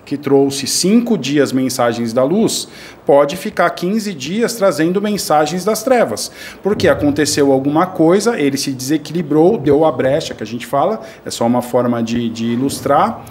[0.04, 2.68] que trouxe cinco dias mensagens da luz,
[3.06, 6.30] pode ficar 15 dias trazendo mensagens das trevas.
[6.62, 11.30] Porque aconteceu alguma coisa, ele se desequilibrou, deu a brecha que a gente fala, é
[11.30, 13.24] só uma forma de, de ilustrar.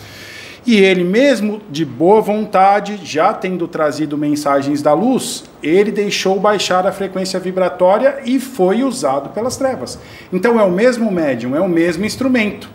[0.66, 6.86] E ele, mesmo de boa vontade, já tendo trazido mensagens da luz, ele deixou baixar
[6.86, 9.98] a frequência vibratória e foi usado pelas trevas.
[10.32, 12.70] Então é o mesmo médium, é o mesmo instrumento.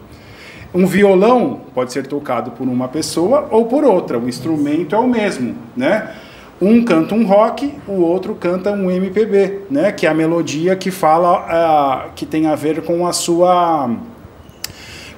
[0.75, 5.07] Um violão pode ser tocado por uma pessoa ou por outra, o instrumento é o
[5.07, 6.15] mesmo, né?
[6.61, 9.93] Um canta um rock, o outro canta um MPB, né?
[9.93, 13.91] Que é a melodia que fala, ah, que tem a ver com a sua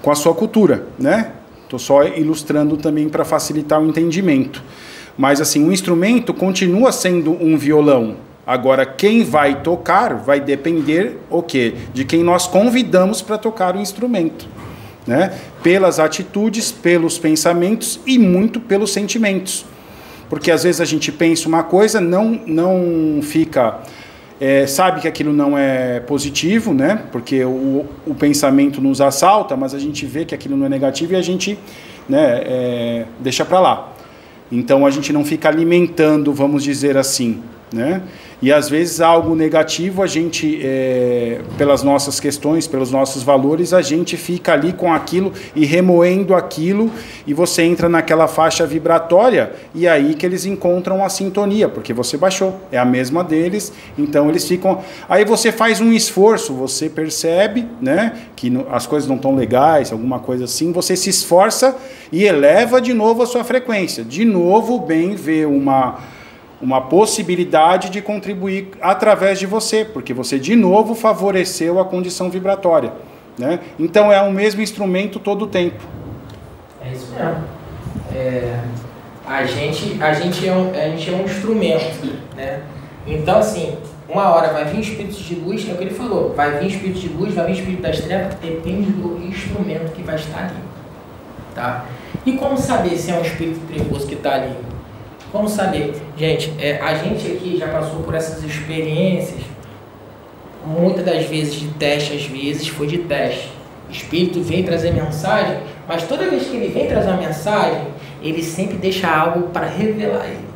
[0.02, 1.32] com a sua cultura, né?
[1.64, 4.62] Estou só ilustrando também para facilitar o entendimento.
[5.16, 8.16] Mas assim, o instrumento continua sendo um violão.
[8.46, 11.74] Agora, quem vai tocar vai depender o quê?
[11.92, 14.48] De quem nós convidamos para tocar o instrumento.
[15.08, 15.32] Né?
[15.62, 19.64] Pelas atitudes, pelos pensamentos e muito pelos sentimentos.
[20.28, 23.78] Porque às vezes a gente pensa uma coisa, não, não fica.
[24.38, 27.04] é, sabe que aquilo não é positivo, né?
[27.10, 31.14] Porque o, o pensamento nos assalta, mas a gente vê que aquilo não é negativo
[31.14, 31.58] e a gente
[32.06, 33.92] né, é, deixa para lá.
[34.52, 37.42] Então a gente não fica alimentando, vamos dizer assim,
[37.72, 38.02] né?
[38.40, 43.83] E às vezes algo negativo, a gente, é, pelas nossas questões, pelos nossos valores, a
[43.83, 46.90] gente fica ali com aquilo e remoendo aquilo,
[47.26, 52.16] e você entra naquela faixa vibratória, e aí que eles encontram a sintonia, porque você
[52.16, 54.83] baixou, é a mesma deles, então eles ficam.
[55.09, 60.20] Aí você faz um esforço, você percebe né, que as coisas não estão legais, alguma
[60.20, 61.76] coisa assim, você se esforça
[62.12, 64.04] e eleva de novo a sua frequência.
[64.04, 65.98] De novo, bem vê uma
[66.60, 72.92] uma possibilidade de contribuir através de você, porque você de novo favoreceu a condição vibratória.
[73.38, 73.60] Né?
[73.78, 75.82] Então é o mesmo instrumento todo o tempo.
[76.84, 77.44] É isso mesmo.
[78.14, 78.60] É,
[79.26, 82.06] a, gente, a, gente é um, a gente é um instrumento.
[82.36, 82.62] Né?
[83.06, 83.76] Então, assim,
[84.08, 86.98] uma hora vai vir espíritos de luz, é o que ele falou, vai vir espírito
[86.98, 90.68] de luz, vai vir espírito das trevas, depende do instrumento que vai estar ali.
[91.54, 91.84] Tá?
[92.26, 94.56] E como saber se é um espírito trevoso que está ali?
[95.30, 95.94] Como saber?
[96.16, 99.40] Gente, é, a gente aqui já passou por essas experiências,
[100.64, 103.52] muitas das vezes de teste, às vezes foi de teste.
[103.88, 107.88] O Espírito vem trazer mensagem, mas toda vez que ele vem trazer uma mensagem,
[108.22, 110.48] ele sempre deixa algo para revelar ele.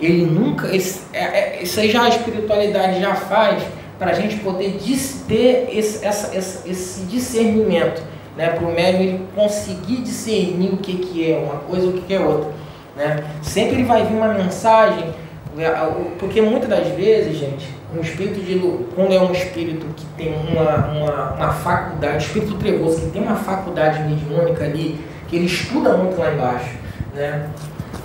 [0.00, 0.74] Ele nunca.
[0.74, 3.62] Isso, é, é, isso aí já a espiritualidade já faz
[3.98, 4.78] para a gente poder
[5.26, 8.02] ter esse, essa, esse discernimento.
[8.36, 11.92] Né, para o médium ele conseguir discernir o que, que é uma coisa e o
[11.94, 12.52] que, que é outra.
[12.96, 13.22] Né?
[13.42, 15.04] Sempre vai vir uma mensagem,
[15.54, 15.70] né,
[16.18, 18.58] porque muitas das vezes, gente, um espírito de
[18.94, 23.36] quando é um espírito que tem uma, uma, uma faculdade, espírito trevoso que tem uma
[23.36, 26.70] faculdade mediúnica ali, que ele estuda muito lá embaixo,
[27.14, 27.48] né?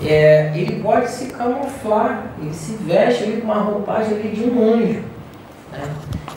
[0.04, 4.74] É, ele pode se camuflar, ele se veste ali com uma roupagem ali de um
[4.74, 5.04] anjo,
[5.72, 5.84] né?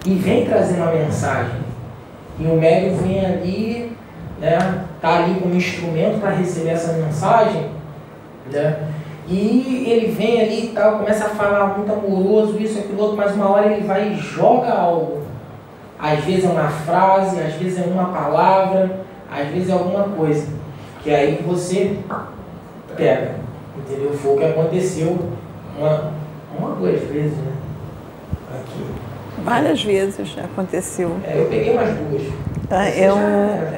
[0.05, 1.65] E vem trazer uma mensagem.
[2.39, 3.97] E o médium vem ali,
[4.41, 4.85] né?
[5.01, 7.71] Tá ali como instrumento para receber essa mensagem
[8.53, 8.89] né?
[9.27, 13.35] E ele vem ali e tal, começa a falar muito amoroso, isso, aquilo outro, mas
[13.35, 15.23] uma hora ele vai e joga algo.
[15.99, 20.47] Às vezes é uma frase, às vezes é uma palavra, às vezes é alguma coisa.
[21.03, 21.97] Que é aí você
[22.95, 23.37] pega.
[23.79, 24.13] Entendeu?
[24.13, 25.19] Foi o que aconteceu
[25.79, 26.13] uma,
[26.59, 27.53] uma duas vezes, né?
[28.55, 28.85] Aqui.
[29.43, 31.17] Várias vezes aconteceu.
[31.27, 32.23] É, eu peguei umas duas.
[32.71, 33.17] Ah, eu,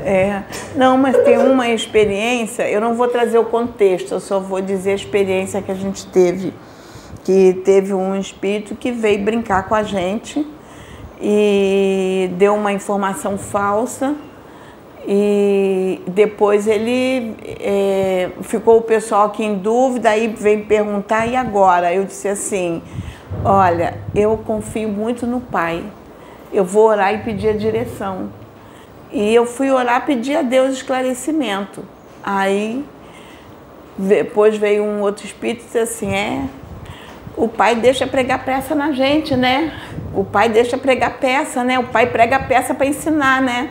[0.04, 0.44] é,
[0.76, 4.92] não, mas tem uma experiência, eu não vou trazer o contexto, eu só vou dizer
[4.92, 6.52] a experiência que a gente teve.
[7.24, 10.46] Que teve um espírito que veio brincar com a gente
[11.20, 14.14] e deu uma informação falsa
[15.08, 21.94] e depois ele é, ficou o pessoal aqui em dúvida, aí veio perguntar, e agora?
[21.94, 22.82] Eu disse assim,
[23.44, 25.84] olha, eu confio muito no Pai,
[26.52, 28.45] eu vou orar e pedir a direção.
[29.12, 31.84] E eu fui orar, pedir a Deus esclarecimento.
[32.22, 32.84] Aí
[33.96, 36.44] depois veio um outro espírito e disse assim: é,
[37.36, 39.72] o pai deixa pregar peça na gente, né?
[40.14, 41.78] O pai deixa pregar peça, né?
[41.78, 43.70] O pai prega peça para ensinar, né?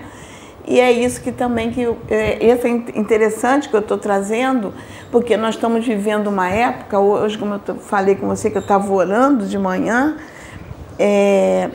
[0.67, 4.73] E é isso que também que é, esse é interessante que eu estou trazendo,
[5.11, 8.91] porque nós estamos vivendo uma época hoje, como eu falei com você que eu estava
[8.91, 10.17] orando de manhã,
[10.97, 11.69] é,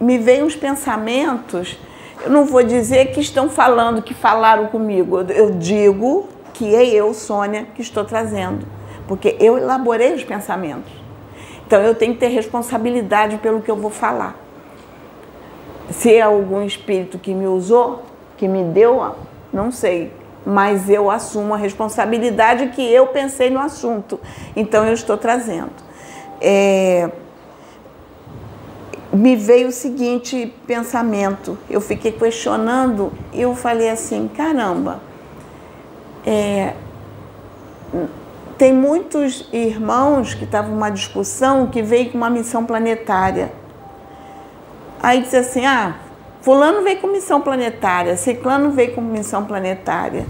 [0.00, 1.76] me veio uns pensamentos
[2.24, 5.20] eu não vou dizer que estão falando, que falaram comigo.
[5.22, 8.66] Eu digo que é eu, Sônia, que estou trazendo.
[9.08, 10.92] Porque eu elaborei os pensamentos.
[11.66, 14.36] Então eu tenho que ter responsabilidade pelo que eu vou falar.
[15.90, 18.02] Se é algum espírito que me usou,
[18.36, 19.14] que me deu,
[19.52, 20.12] não sei.
[20.44, 24.20] Mas eu assumo a responsabilidade que eu pensei no assunto.
[24.54, 25.72] Então eu estou trazendo.
[26.40, 27.10] É,
[29.12, 31.58] me veio o seguinte pensamento.
[31.68, 35.00] Eu fiquei questionando e eu falei assim: caramba,
[36.26, 36.74] é,
[38.56, 43.52] tem muitos irmãos que estavam numa discussão que veio com uma missão planetária.
[45.02, 45.96] Aí disse assim: ah,
[46.40, 50.24] Fulano veio com missão planetária, Ciclano veio com missão planetária.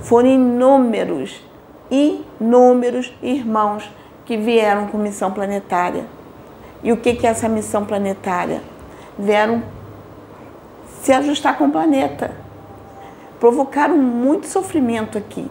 [0.00, 1.42] Foram inúmeros,
[1.90, 3.90] inúmeros irmãos
[4.24, 6.04] que vieram com missão planetária.
[6.84, 8.60] E o que é essa missão planetária?
[9.18, 9.62] Vieram
[11.00, 12.32] se ajustar com o planeta.
[13.40, 15.50] Provocaram muito sofrimento aqui.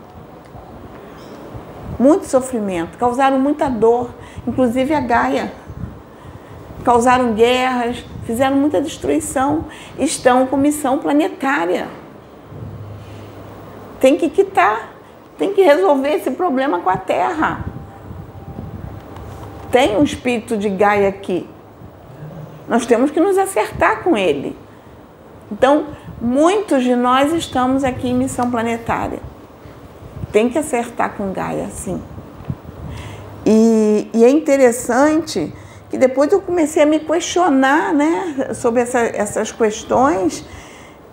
[1.99, 2.99] Muito sofrimento.
[2.99, 4.11] Causaram muita dor,
[4.47, 5.51] inclusive a Gaia.
[6.83, 9.65] Causaram guerras, fizeram muita destruição.
[9.97, 11.87] Estão com missão planetária.
[13.99, 14.89] Tem que quitar,
[15.35, 17.72] tem que resolver esse problema com a Terra
[19.73, 21.49] tem um espírito de Gaia aqui.
[22.69, 24.55] Nós temos que nos acertar com ele.
[25.51, 25.87] Então,
[26.21, 29.17] muitos de nós estamos aqui em missão planetária.
[30.31, 31.99] Tem que acertar com Gaia, sim.
[33.43, 35.51] E, e é interessante
[35.89, 40.45] que depois eu comecei a me questionar né, sobre essa, essas questões,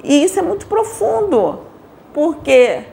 [0.05, 1.61] e isso é muito profundo,
[2.13, 2.85] porque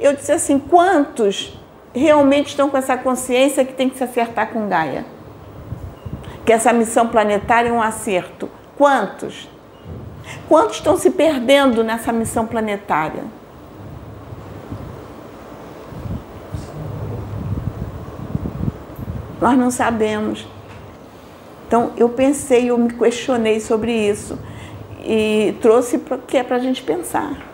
[0.00, 1.56] eu disse assim: quantos
[2.00, 5.06] realmente estão com essa consciência que tem que se acertar com Gaia?
[6.44, 8.50] Que essa missão planetária é um acerto.
[8.76, 9.48] Quantos?
[10.48, 13.24] Quantos estão se perdendo nessa missão planetária?
[19.40, 20.46] Nós não sabemos.
[21.66, 24.38] Então eu pensei, eu me questionei sobre isso
[25.04, 27.45] e trouxe pra, que é para a gente pensar.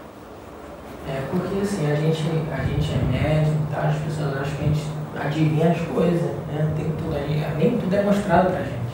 [1.08, 2.22] É porque assim, a gente,
[2.52, 3.88] a gente é médico, tá?
[3.88, 4.82] as pessoas acham que a gente
[5.20, 6.72] adivinha as coisas, né?
[6.76, 7.16] Tem tudo,
[7.58, 8.92] nem tudo é mostrado pra gente.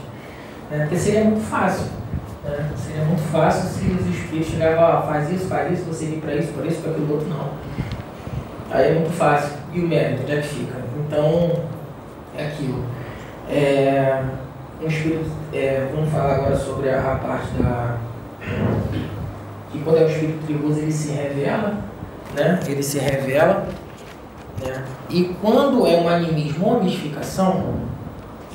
[0.71, 0.81] Né?
[0.81, 1.87] Porque seria muito fácil.
[2.45, 2.71] Né?
[2.77, 6.35] Seria muito fácil se os espíritos chegavam, ó, faz isso, faz isso, você vir para
[6.35, 7.51] isso, por isso, para aquilo outro, não.
[8.71, 9.57] Aí é muito fácil.
[9.73, 10.79] E o mérito, onde é que fica?
[11.07, 11.53] Então,
[12.37, 12.85] é aquilo.
[13.51, 14.23] É,
[14.83, 17.97] um espírito, é, vamos falar agora sobre a, a parte da.
[19.71, 21.88] que quando é o espírito perigoso ele se revela,
[22.35, 22.61] né?
[22.67, 23.67] Ele se revela.
[24.65, 24.85] Né?
[25.11, 27.75] E quando é um animismo ou mistificação,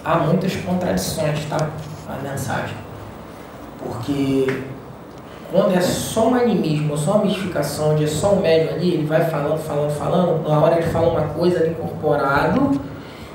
[0.03, 1.69] há muitas contradições, tá?
[2.07, 2.76] A mensagem.
[3.80, 4.63] Porque
[5.51, 9.05] quando é só um animismo, só uma mistificação, onde é só o médium ali, ele
[9.05, 12.82] vai falando, falando, falando, na hora ele fala uma coisa ali incorporado,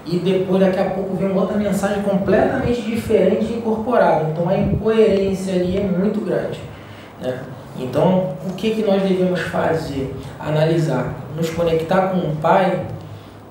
[0.05, 4.31] e depois daqui a pouco vem outra mensagem completamente diferente incorporada.
[4.31, 6.61] Então a incoerência ali é muito grande.
[7.21, 7.39] Né?
[7.79, 10.15] Então, o que, que nós devemos fazer?
[10.39, 12.87] Analisar, nos conectar com o Pai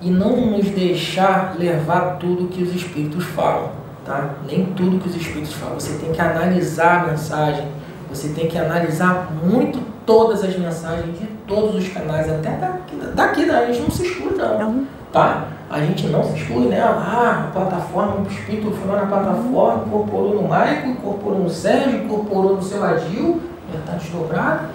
[0.01, 3.69] e não nos deixar levar tudo que os Espíritos falam.
[4.05, 4.35] Tá?
[4.47, 5.79] Nem tudo que os Espíritos falam.
[5.79, 7.67] Você tem que analisar a mensagem,
[8.09, 13.45] você tem que analisar muito todas as mensagens de todos os canais, até daqui, daqui
[13.45, 13.57] né?
[13.57, 14.85] a gente não se exclui não.
[15.11, 15.47] Tá?
[15.69, 16.81] A gente não se exclui, né?
[16.81, 22.03] Ah, a plataforma, o Espírito foi lá na plataforma, incorporou no Maico, incorporou no Sérgio,
[22.03, 23.41] incorporou no seu Adil,
[23.77, 24.67] já está desdobrado.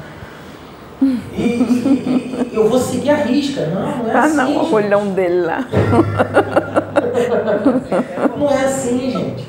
[1.03, 3.67] E, e, eu vou seguir a risca.
[3.67, 4.39] Não, não é ah, assim.
[4.39, 5.67] Ah, não, o olhão dele lá.
[8.39, 9.45] não é assim, gente.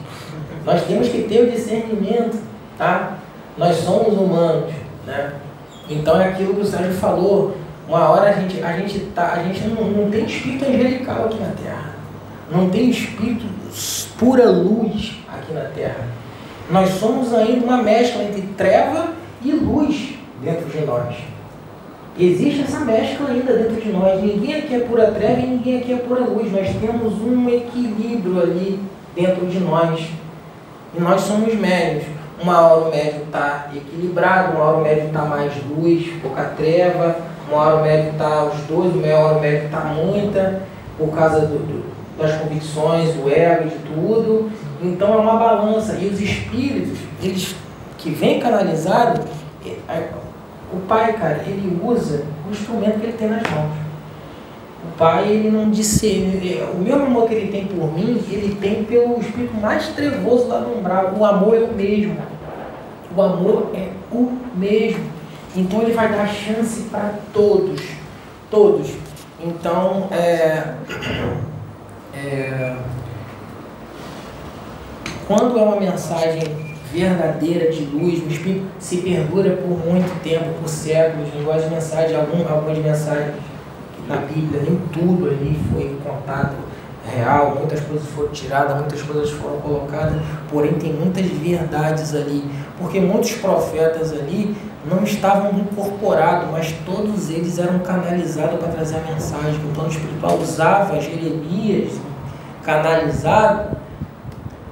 [0.66, 2.42] Nós temos que ter o discernimento,
[2.78, 3.18] tá?
[3.58, 4.74] Nós somos humanos,
[5.06, 5.34] né?
[5.90, 7.58] Então é aquilo que o Sérgio falou.
[7.88, 11.40] Uma hora a gente, a gente, tá, a gente não, não tem espírito angelical aqui
[11.40, 11.94] na Terra.
[12.50, 13.46] Não tem espírito
[14.18, 16.08] pura luz aqui na Terra.
[16.72, 19.10] Nós somos ainda uma mescla entre treva
[19.44, 21.16] e luz dentro de nós.
[22.18, 24.22] Existe essa mescla ainda dentro de nós.
[24.22, 26.52] Ninguém aqui é pura treva e ninguém aqui é pura luz.
[26.52, 28.80] Nós temos um equilíbrio ali
[29.16, 30.00] dentro de nós.
[30.96, 32.04] E nós somos médios.
[32.42, 37.16] Uma hora o médio está equilibrado, uma hora o médio está mais luz, pouca treva,
[37.48, 40.62] uma hora o médio está os dois, uma hora o médio está muita,
[40.98, 41.86] por causa do, do,
[42.20, 44.52] das convicções, do ego, de tudo.
[44.82, 45.94] Então é uma balança.
[45.94, 47.56] E os espíritos, eles
[48.04, 49.22] que vêm canalizado,
[50.74, 53.72] o pai, cara, ele usa o instrumento que ele tem nas mãos.
[54.84, 58.56] O pai, ele não disse, ele, o mesmo amor que ele tem por mim, ele
[58.56, 61.14] tem pelo espírito mais trevoso lá no umbral.
[61.18, 62.18] O amor é o mesmo.
[63.16, 65.06] O amor é o mesmo.
[65.56, 67.82] Então ele vai dar chance para todos.
[68.52, 68.92] Todos.
[69.40, 70.74] Então, é,
[72.14, 72.76] é,
[75.26, 76.63] quando é uma mensagem
[76.94, 81.34] verdadeira de luz, o Espírito se perdura por muito tempo, por séculos.
[81.34, 83.34] Negócio de mensagem, algum, algumas mensagens
[84.08, 86.56] na Bíblia, nem tudo ali foi contado
[87.06, 90.14] real, muitas coisas foram tiradas, muitas coisas foram colocadas,
[90.50, 92.44] porém tem muitas verdades ali,
[92.80, 94.56] porque muitos profetas ali
[94.90, 99.60] não estavam incorporados, mas todos eles eram canalizados para trazer a mensagem.
[99.66, 101.94] O plano espiritual usava Jeremias
[102.64, 103.83] canalizado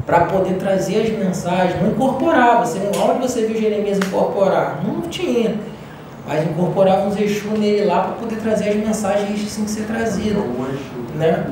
[0.05, 2.65] para poder trazer as mensagens, não incorporava.
[2.65, 4.81] Você, onde você viu Jeremias incorporar?
[4.83, 5.55] Não, tinha.
[6.27, 9.85] Mas incorporava uns Exu nele lá para poder trazer as mensagens que tinham que ser
[9.85, 10.43] trazidas.
[11.15, 11.47] Né?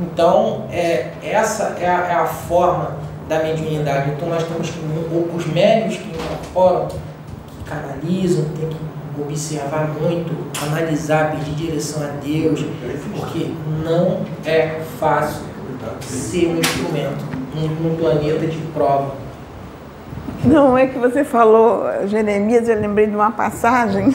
[0.00, 2.96] Então, é, essa é a, é a, forma
[3.28, 4.10] da mediunidade.
[4.10, 4.80] Então, nós temos que,
[5.34, 10.34] os médios que incorporam, que canalizam, tem que observar muito,
[10.66, 12.64] analisar, pedir direção a Deus,
[13.14, 13.52] porque
[13.84, 15.42] não é fácil
[16.00, 19.14] ser um instrumento num planeta de prova.
[20.44, 24.10] Não, é que você falou Jeremias, eu lembrei de uma passagem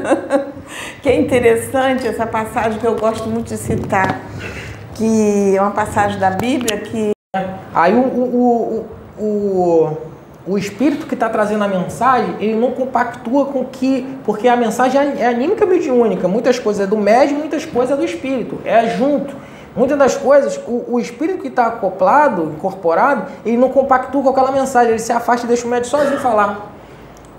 [1.00, 4.20] que é interessante, essa passagem que eu gosto muito de citar,
[4.94, 7.12] que é uma passagem da Bíblia que...
[7.74, 8.86] Aí o, o,
[9.18, 9.96] o, o,
[10.46, 14.06] o espírito que está trazendo a mensagem, ele não compactua com que.
[14.24, 16.28] Porque a mensagem é anímica mediúnica.
[16.28, 18.58] Muitas coisas é do médium, muitas coisas é do espírito.
[18.64, 19.34] É junto.
[19.74, 24.52] Muitas das coisas, o, o espírito que está acoplado, incorporado, ele não compactua com aquela
[24.52, 24.90] mensagem.
[24.90, 26.72] Ele se afasta e deixa o médium sozinho falar.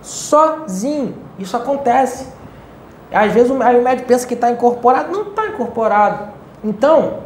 [0.01, 1.15] Sozinho.
[1.37, 2.27] Isso acontece.
[3.11, 6.29] Às vezes aí o médico pensa que está incorporado, não está incorporado.
[6.63, 7.19] Então,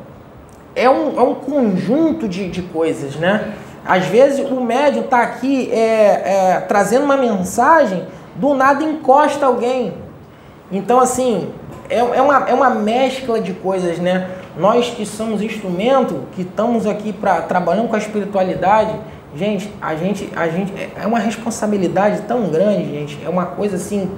[0.75, 3.53] é um, é um conjunto de, de coisas, né?
[3.85, 8.05] Às vezes o médium está aqui é, é, trazendo uma mensagem,
[8.35, 9.93] do nada encosta alguém.
[10.69, 11.49] Então, assim,
[11.89, 14.29] é, é, uma, é uma mescla de coisas, né?
[14.57, 18.95] Nós que somos instrumento, que estamos aqui para trabalhando com a espiritualidade,
[19.35, 23.19] gente, a gente, a gente é uma responsabilidade tão grande, gente.
[23.23, 24.09] É uma coisa assim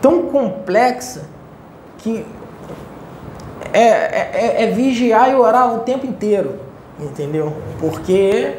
[0.00, 1.28] tão complexa
[1.98, 2.24] que
[3.72, 6.60] é, é, é vigiar e orar o tempo inteiro,
[6.98, 7.52] entendeu?
[7.78, 8.54] Porque.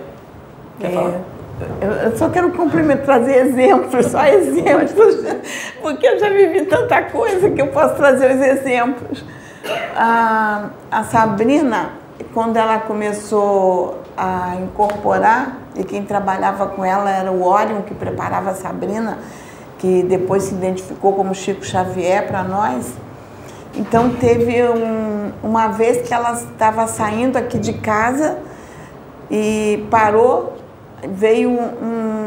[0.82, 4.94] É, eu só quero complementar, trazer exemplos, só exemplos,
[5.80, 9.24] porque eu já vivi tanta coisa que eu posso trazer os exemplos.
[9.96, 11.94] A, a Sabrina,
[12.34, 18.52] quando ela começou a incorporar, e quem trabalhava com ela era o Orion, que preparava
[18.52, 19.18] a Sabrina,
[19.78, 22.94] que depois se identificou como Chico Xavier para nós.
[23.76, 28.38] Então teve um, uma vez que ela estava saindo aqui de casa
[29.30, 30.58] e parou,
[31.10, 32.21] veio um,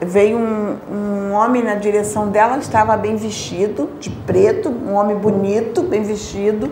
[0.00, 5.82] veio um, um, homem na direção dela, estava bem vestido, de preto, um homem bonito,
[5.82, 6.70] bem vestido,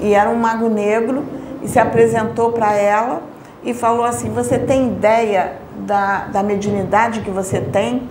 [0.00, 1.24] e era um mago negro,
[1.62, 3.22] e se apresentou para ela
[3.62, 5.54] e falou assim, você tem ideia
[5.86, 8.08] da, da mediunidade que você tem?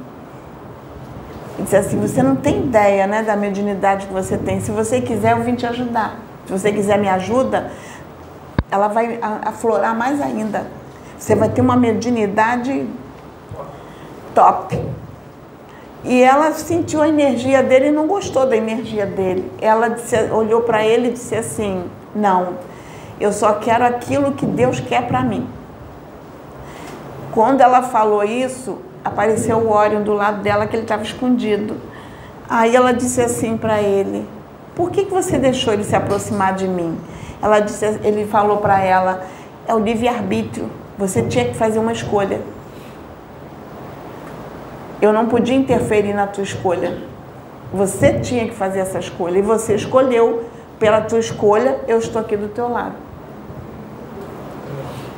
[1.57, 4.59] E disse assim, você não tem ideia né, da mediunidade que você tem.
[4.59, 6.19] Se você quiser, eu vim te ajudar.
[6.45, 7.71] Se você quiser me ajuda,
[8.69, 10.67] ela vai aflorar mais ainda.
[11.17, 12.85] Você vai ter uma mediunidade
[14.35, 14.79] top.
[16.03, 19.51] E ela sentiu a energia dele e não gostou da energia dele.
[19.59, 22.49] Ela disse, olhou para ele e disse assim: Não,
[23.19, 25.47] eu só quero aquilo que Deus quer para mim.
[27.31, 31.75] Quando ela falou isso, apareceu o Orion do lado dela que ele estava escondido.
[32.47, 34.27] Aí ela disse assim para ele:
[34.75, 36.99] Por que, que você deixou ele se aproximar de mim?
[37.41, 39.23] Ela disse, ele falou para ela:
[39.67, 40.69] É o livre-arbítrio.
[40.99, 42.39] Você tinha que fazer uma escolha.
[45.05, 46.97] Eu não podia interferir na tua escolha.
[47.71, 49.37] Você tinha que fazer essa escolha.
[49.37, 50.45] E você escolheu.
[50.79, 52.95] Pela tua escolha, eu estou aqui do teu lado.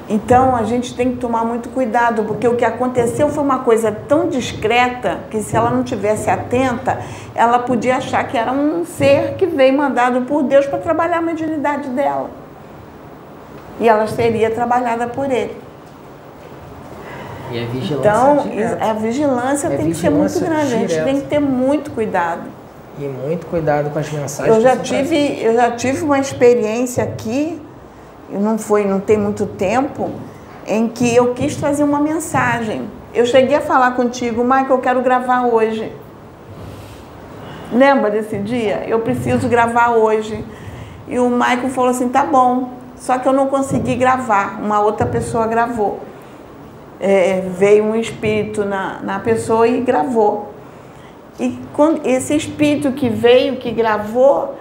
[0.10, 3.92] Então a gente tem que tomar muito cuidado, porque o que aconteceu foi uma coisa
[3.92, 7.00] tão discreta que se ela não tivesse atenta,
[7.34, 11.22] ela podia achar que era um ser que veio mandado por Deus para trabalhar a
[11.22, 12.30] mediunidade dela.
[13.80, 15.67] E ela seria trabalhada por ele.
[17.52, 21.04] E a vigilância então, a vigilância é tem vigilância que ser muito grande, a gente
[21.04, 22.44] tem que ter muito cuidado.
[23.00, 24.56] E muito cuidado com as mensagens.
[24.56, 27.62] Eu já tive, eu já tive uma experiência aqui
[28.30, 30.12] não foi, não tem muito tempo,
[30.66, 32.90] em que eu quis trazer uma mensagem.
[33.14, 35.92] Eu cheguei a falar contigo, Michael, eu quero gravar hoje.
[37.72, 38.84] Lembra desse dia?
[38.88, 40.44] Eu preciso gravar hoje.
[41.08, 44.60] E o Michael falou assim: tá bom, só que eu não consegui gravar.
[44.62, 46.00] Uma outra pessoa gravou.
[47.00, 50.54] É, veio um espírito na, na pessoa e gravou.
[51.40, 54.56] E quando, esse espírito que veio, que gravou,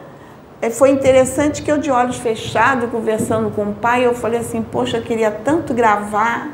[0.61, 4.63] é, foi interessante que eu de olhos fechados, conversando com o pai, eu falei assim,
[4.63, 6.51] poxa, eu queria tanto gravar.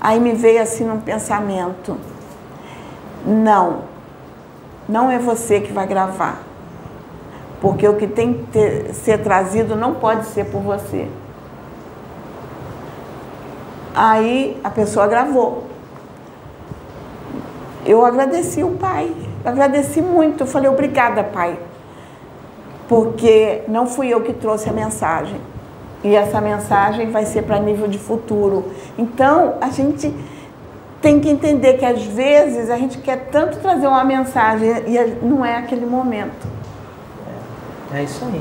[0.00, 1.96] Aí me veio assim um pensamento,
[3.24, 3.82] não,
[4.88, 6.42] não é você que vai gravar.
[7.60, 11.08] Porque o que tem que ter, ser trazido não pode ser por você.
[13.96, 15.64] Aí a pessoa gravou.
[17.84, 19.12] Eu agradeci o pai,
[19.44, 20.42] agradeci muito.
[20.42, 21.58] Eu falei, obrigada, pai
[22.88, 25.40] porque não fui eu que trouxe a mensagem.
[26.04, 28.70] E essa mensagem vai ser para nível de futuro.
[28.96, 30.14] Então, a gente
[31.00, 35.44] tem que entender que às vezes a gente quer tanto trazer uma mensagem e não
[35.44, 36.46] é aquele momento.
[37.92, 38.40] É, é isso aí.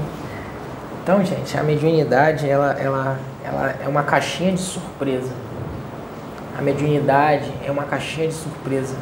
[1.04, 5.32] Então, gente, a mediunidade, ela, ela, ela é uma caixinha de surpresa.
[6.58, 8.96] A mediunidade é uma caixinha de surpresa.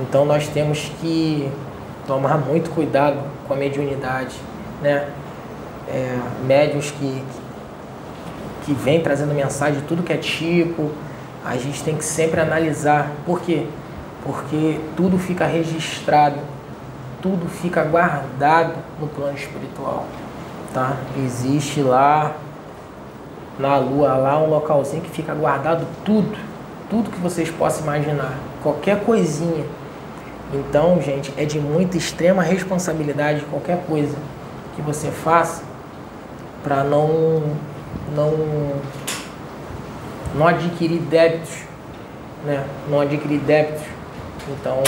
[0.00, 1.50] Então, nós temos que
[2.06, 4.36] tomar muito cuidado com a mediunidade
[4.80, 5.08] né?
[5.88, 7.22] É, médios que,
[8.64, 10.90] que vem trazendo mensagem de tudo que é tipo.
[11.44, 13.10] A gente tem que sempre analisar.
[13.24, 13.66] Por quê?
[14.24, 16.36] Porque tudo fica registrado,
[17.22, 20.06] tudo fica guardado no plano espiritual.
[20.72, 20.96] Tá?
[21.24, 22.36] Existe lá
[23.58, 26.49] na lua lá um localzinho que fica guardado tudo.
[26.90, 29.64] Tudo que vocês possam imaginar, qualquer coisinha.
[30.52, 34.16] Então, gente, é de muita extrema responsabilidade qualquer coisa
[34.74, 35.62] que você faça
[36.62, 37.42] para não
[38.14, 38.32] não
[40.34, 41.58] não adquirir débitos,
[42.44, 42.64] né?
[42.88, 43.82] Não adquirir débitos.
[44.48, 44.82] Então,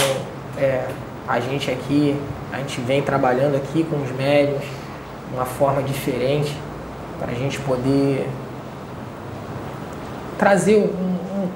[0.57, 0.85] é,
[1.27, 2.19] a gente aqui,
[2.51, 4.61] a gente vem trabalhando aqui com os médios,
[5.33, 6.55] uma forma diferente
[7.19, 8.27] para a gente poder
[10.37, 10.75] trazer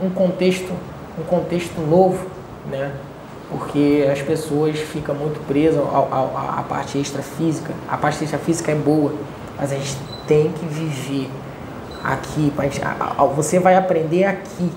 [0.02, 0.72] um, contexto
[1.20, 2.28] um contexto novo,
[2.70, 2.92] né?
[3.50, 7.74] Porque as pessoas ficam muito presas à parte extrafísica.
[7.88, 9.14] A parte extrafísica é boa,
[9.58, 11.30] mas a gente tem que viver
[12.04, 12.52] aqui.
[13.36, 14.70] Você vai aprender aqui.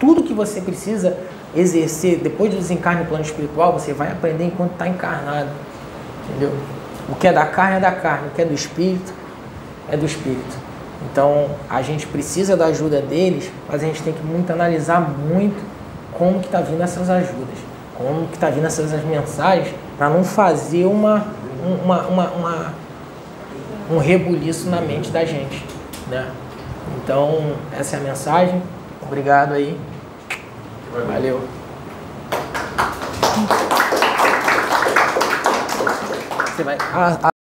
[0.00, 1.16] Tudo que você precisa
[1.54, 5.50] exercer depois do desencarne no plano espiritual, você vai aprender enquanto está encarnado.
[6.28, 6.52] Entendeu?
[7.08, 9.12] O que é da carne é da carne, o que é do espírito
[9.90, 10.67] é do espírito.
[11.02, 15.62] Então a gente precisa da ajuda deles, mas a gente tem que muito analisar muito
[16.12, 17.58] como que está vindo essas ajudas,
[17.96, 21.26] como que está vindo essas mensagens, para não fazer uma,
[21.84, 22.74] uma, uma, uma,
[23.90, 25.64] um rebuliço na mente da gente.
[26.08, 26.28] Né?
[26.96, 28.62] Então essa é a mensagem.
[29.02, 29.78] Obrigado aí.
[31.06, 31.40] Valeu.
[36.56, 36.76] Você vai.
[36.92, 37.37] Ah.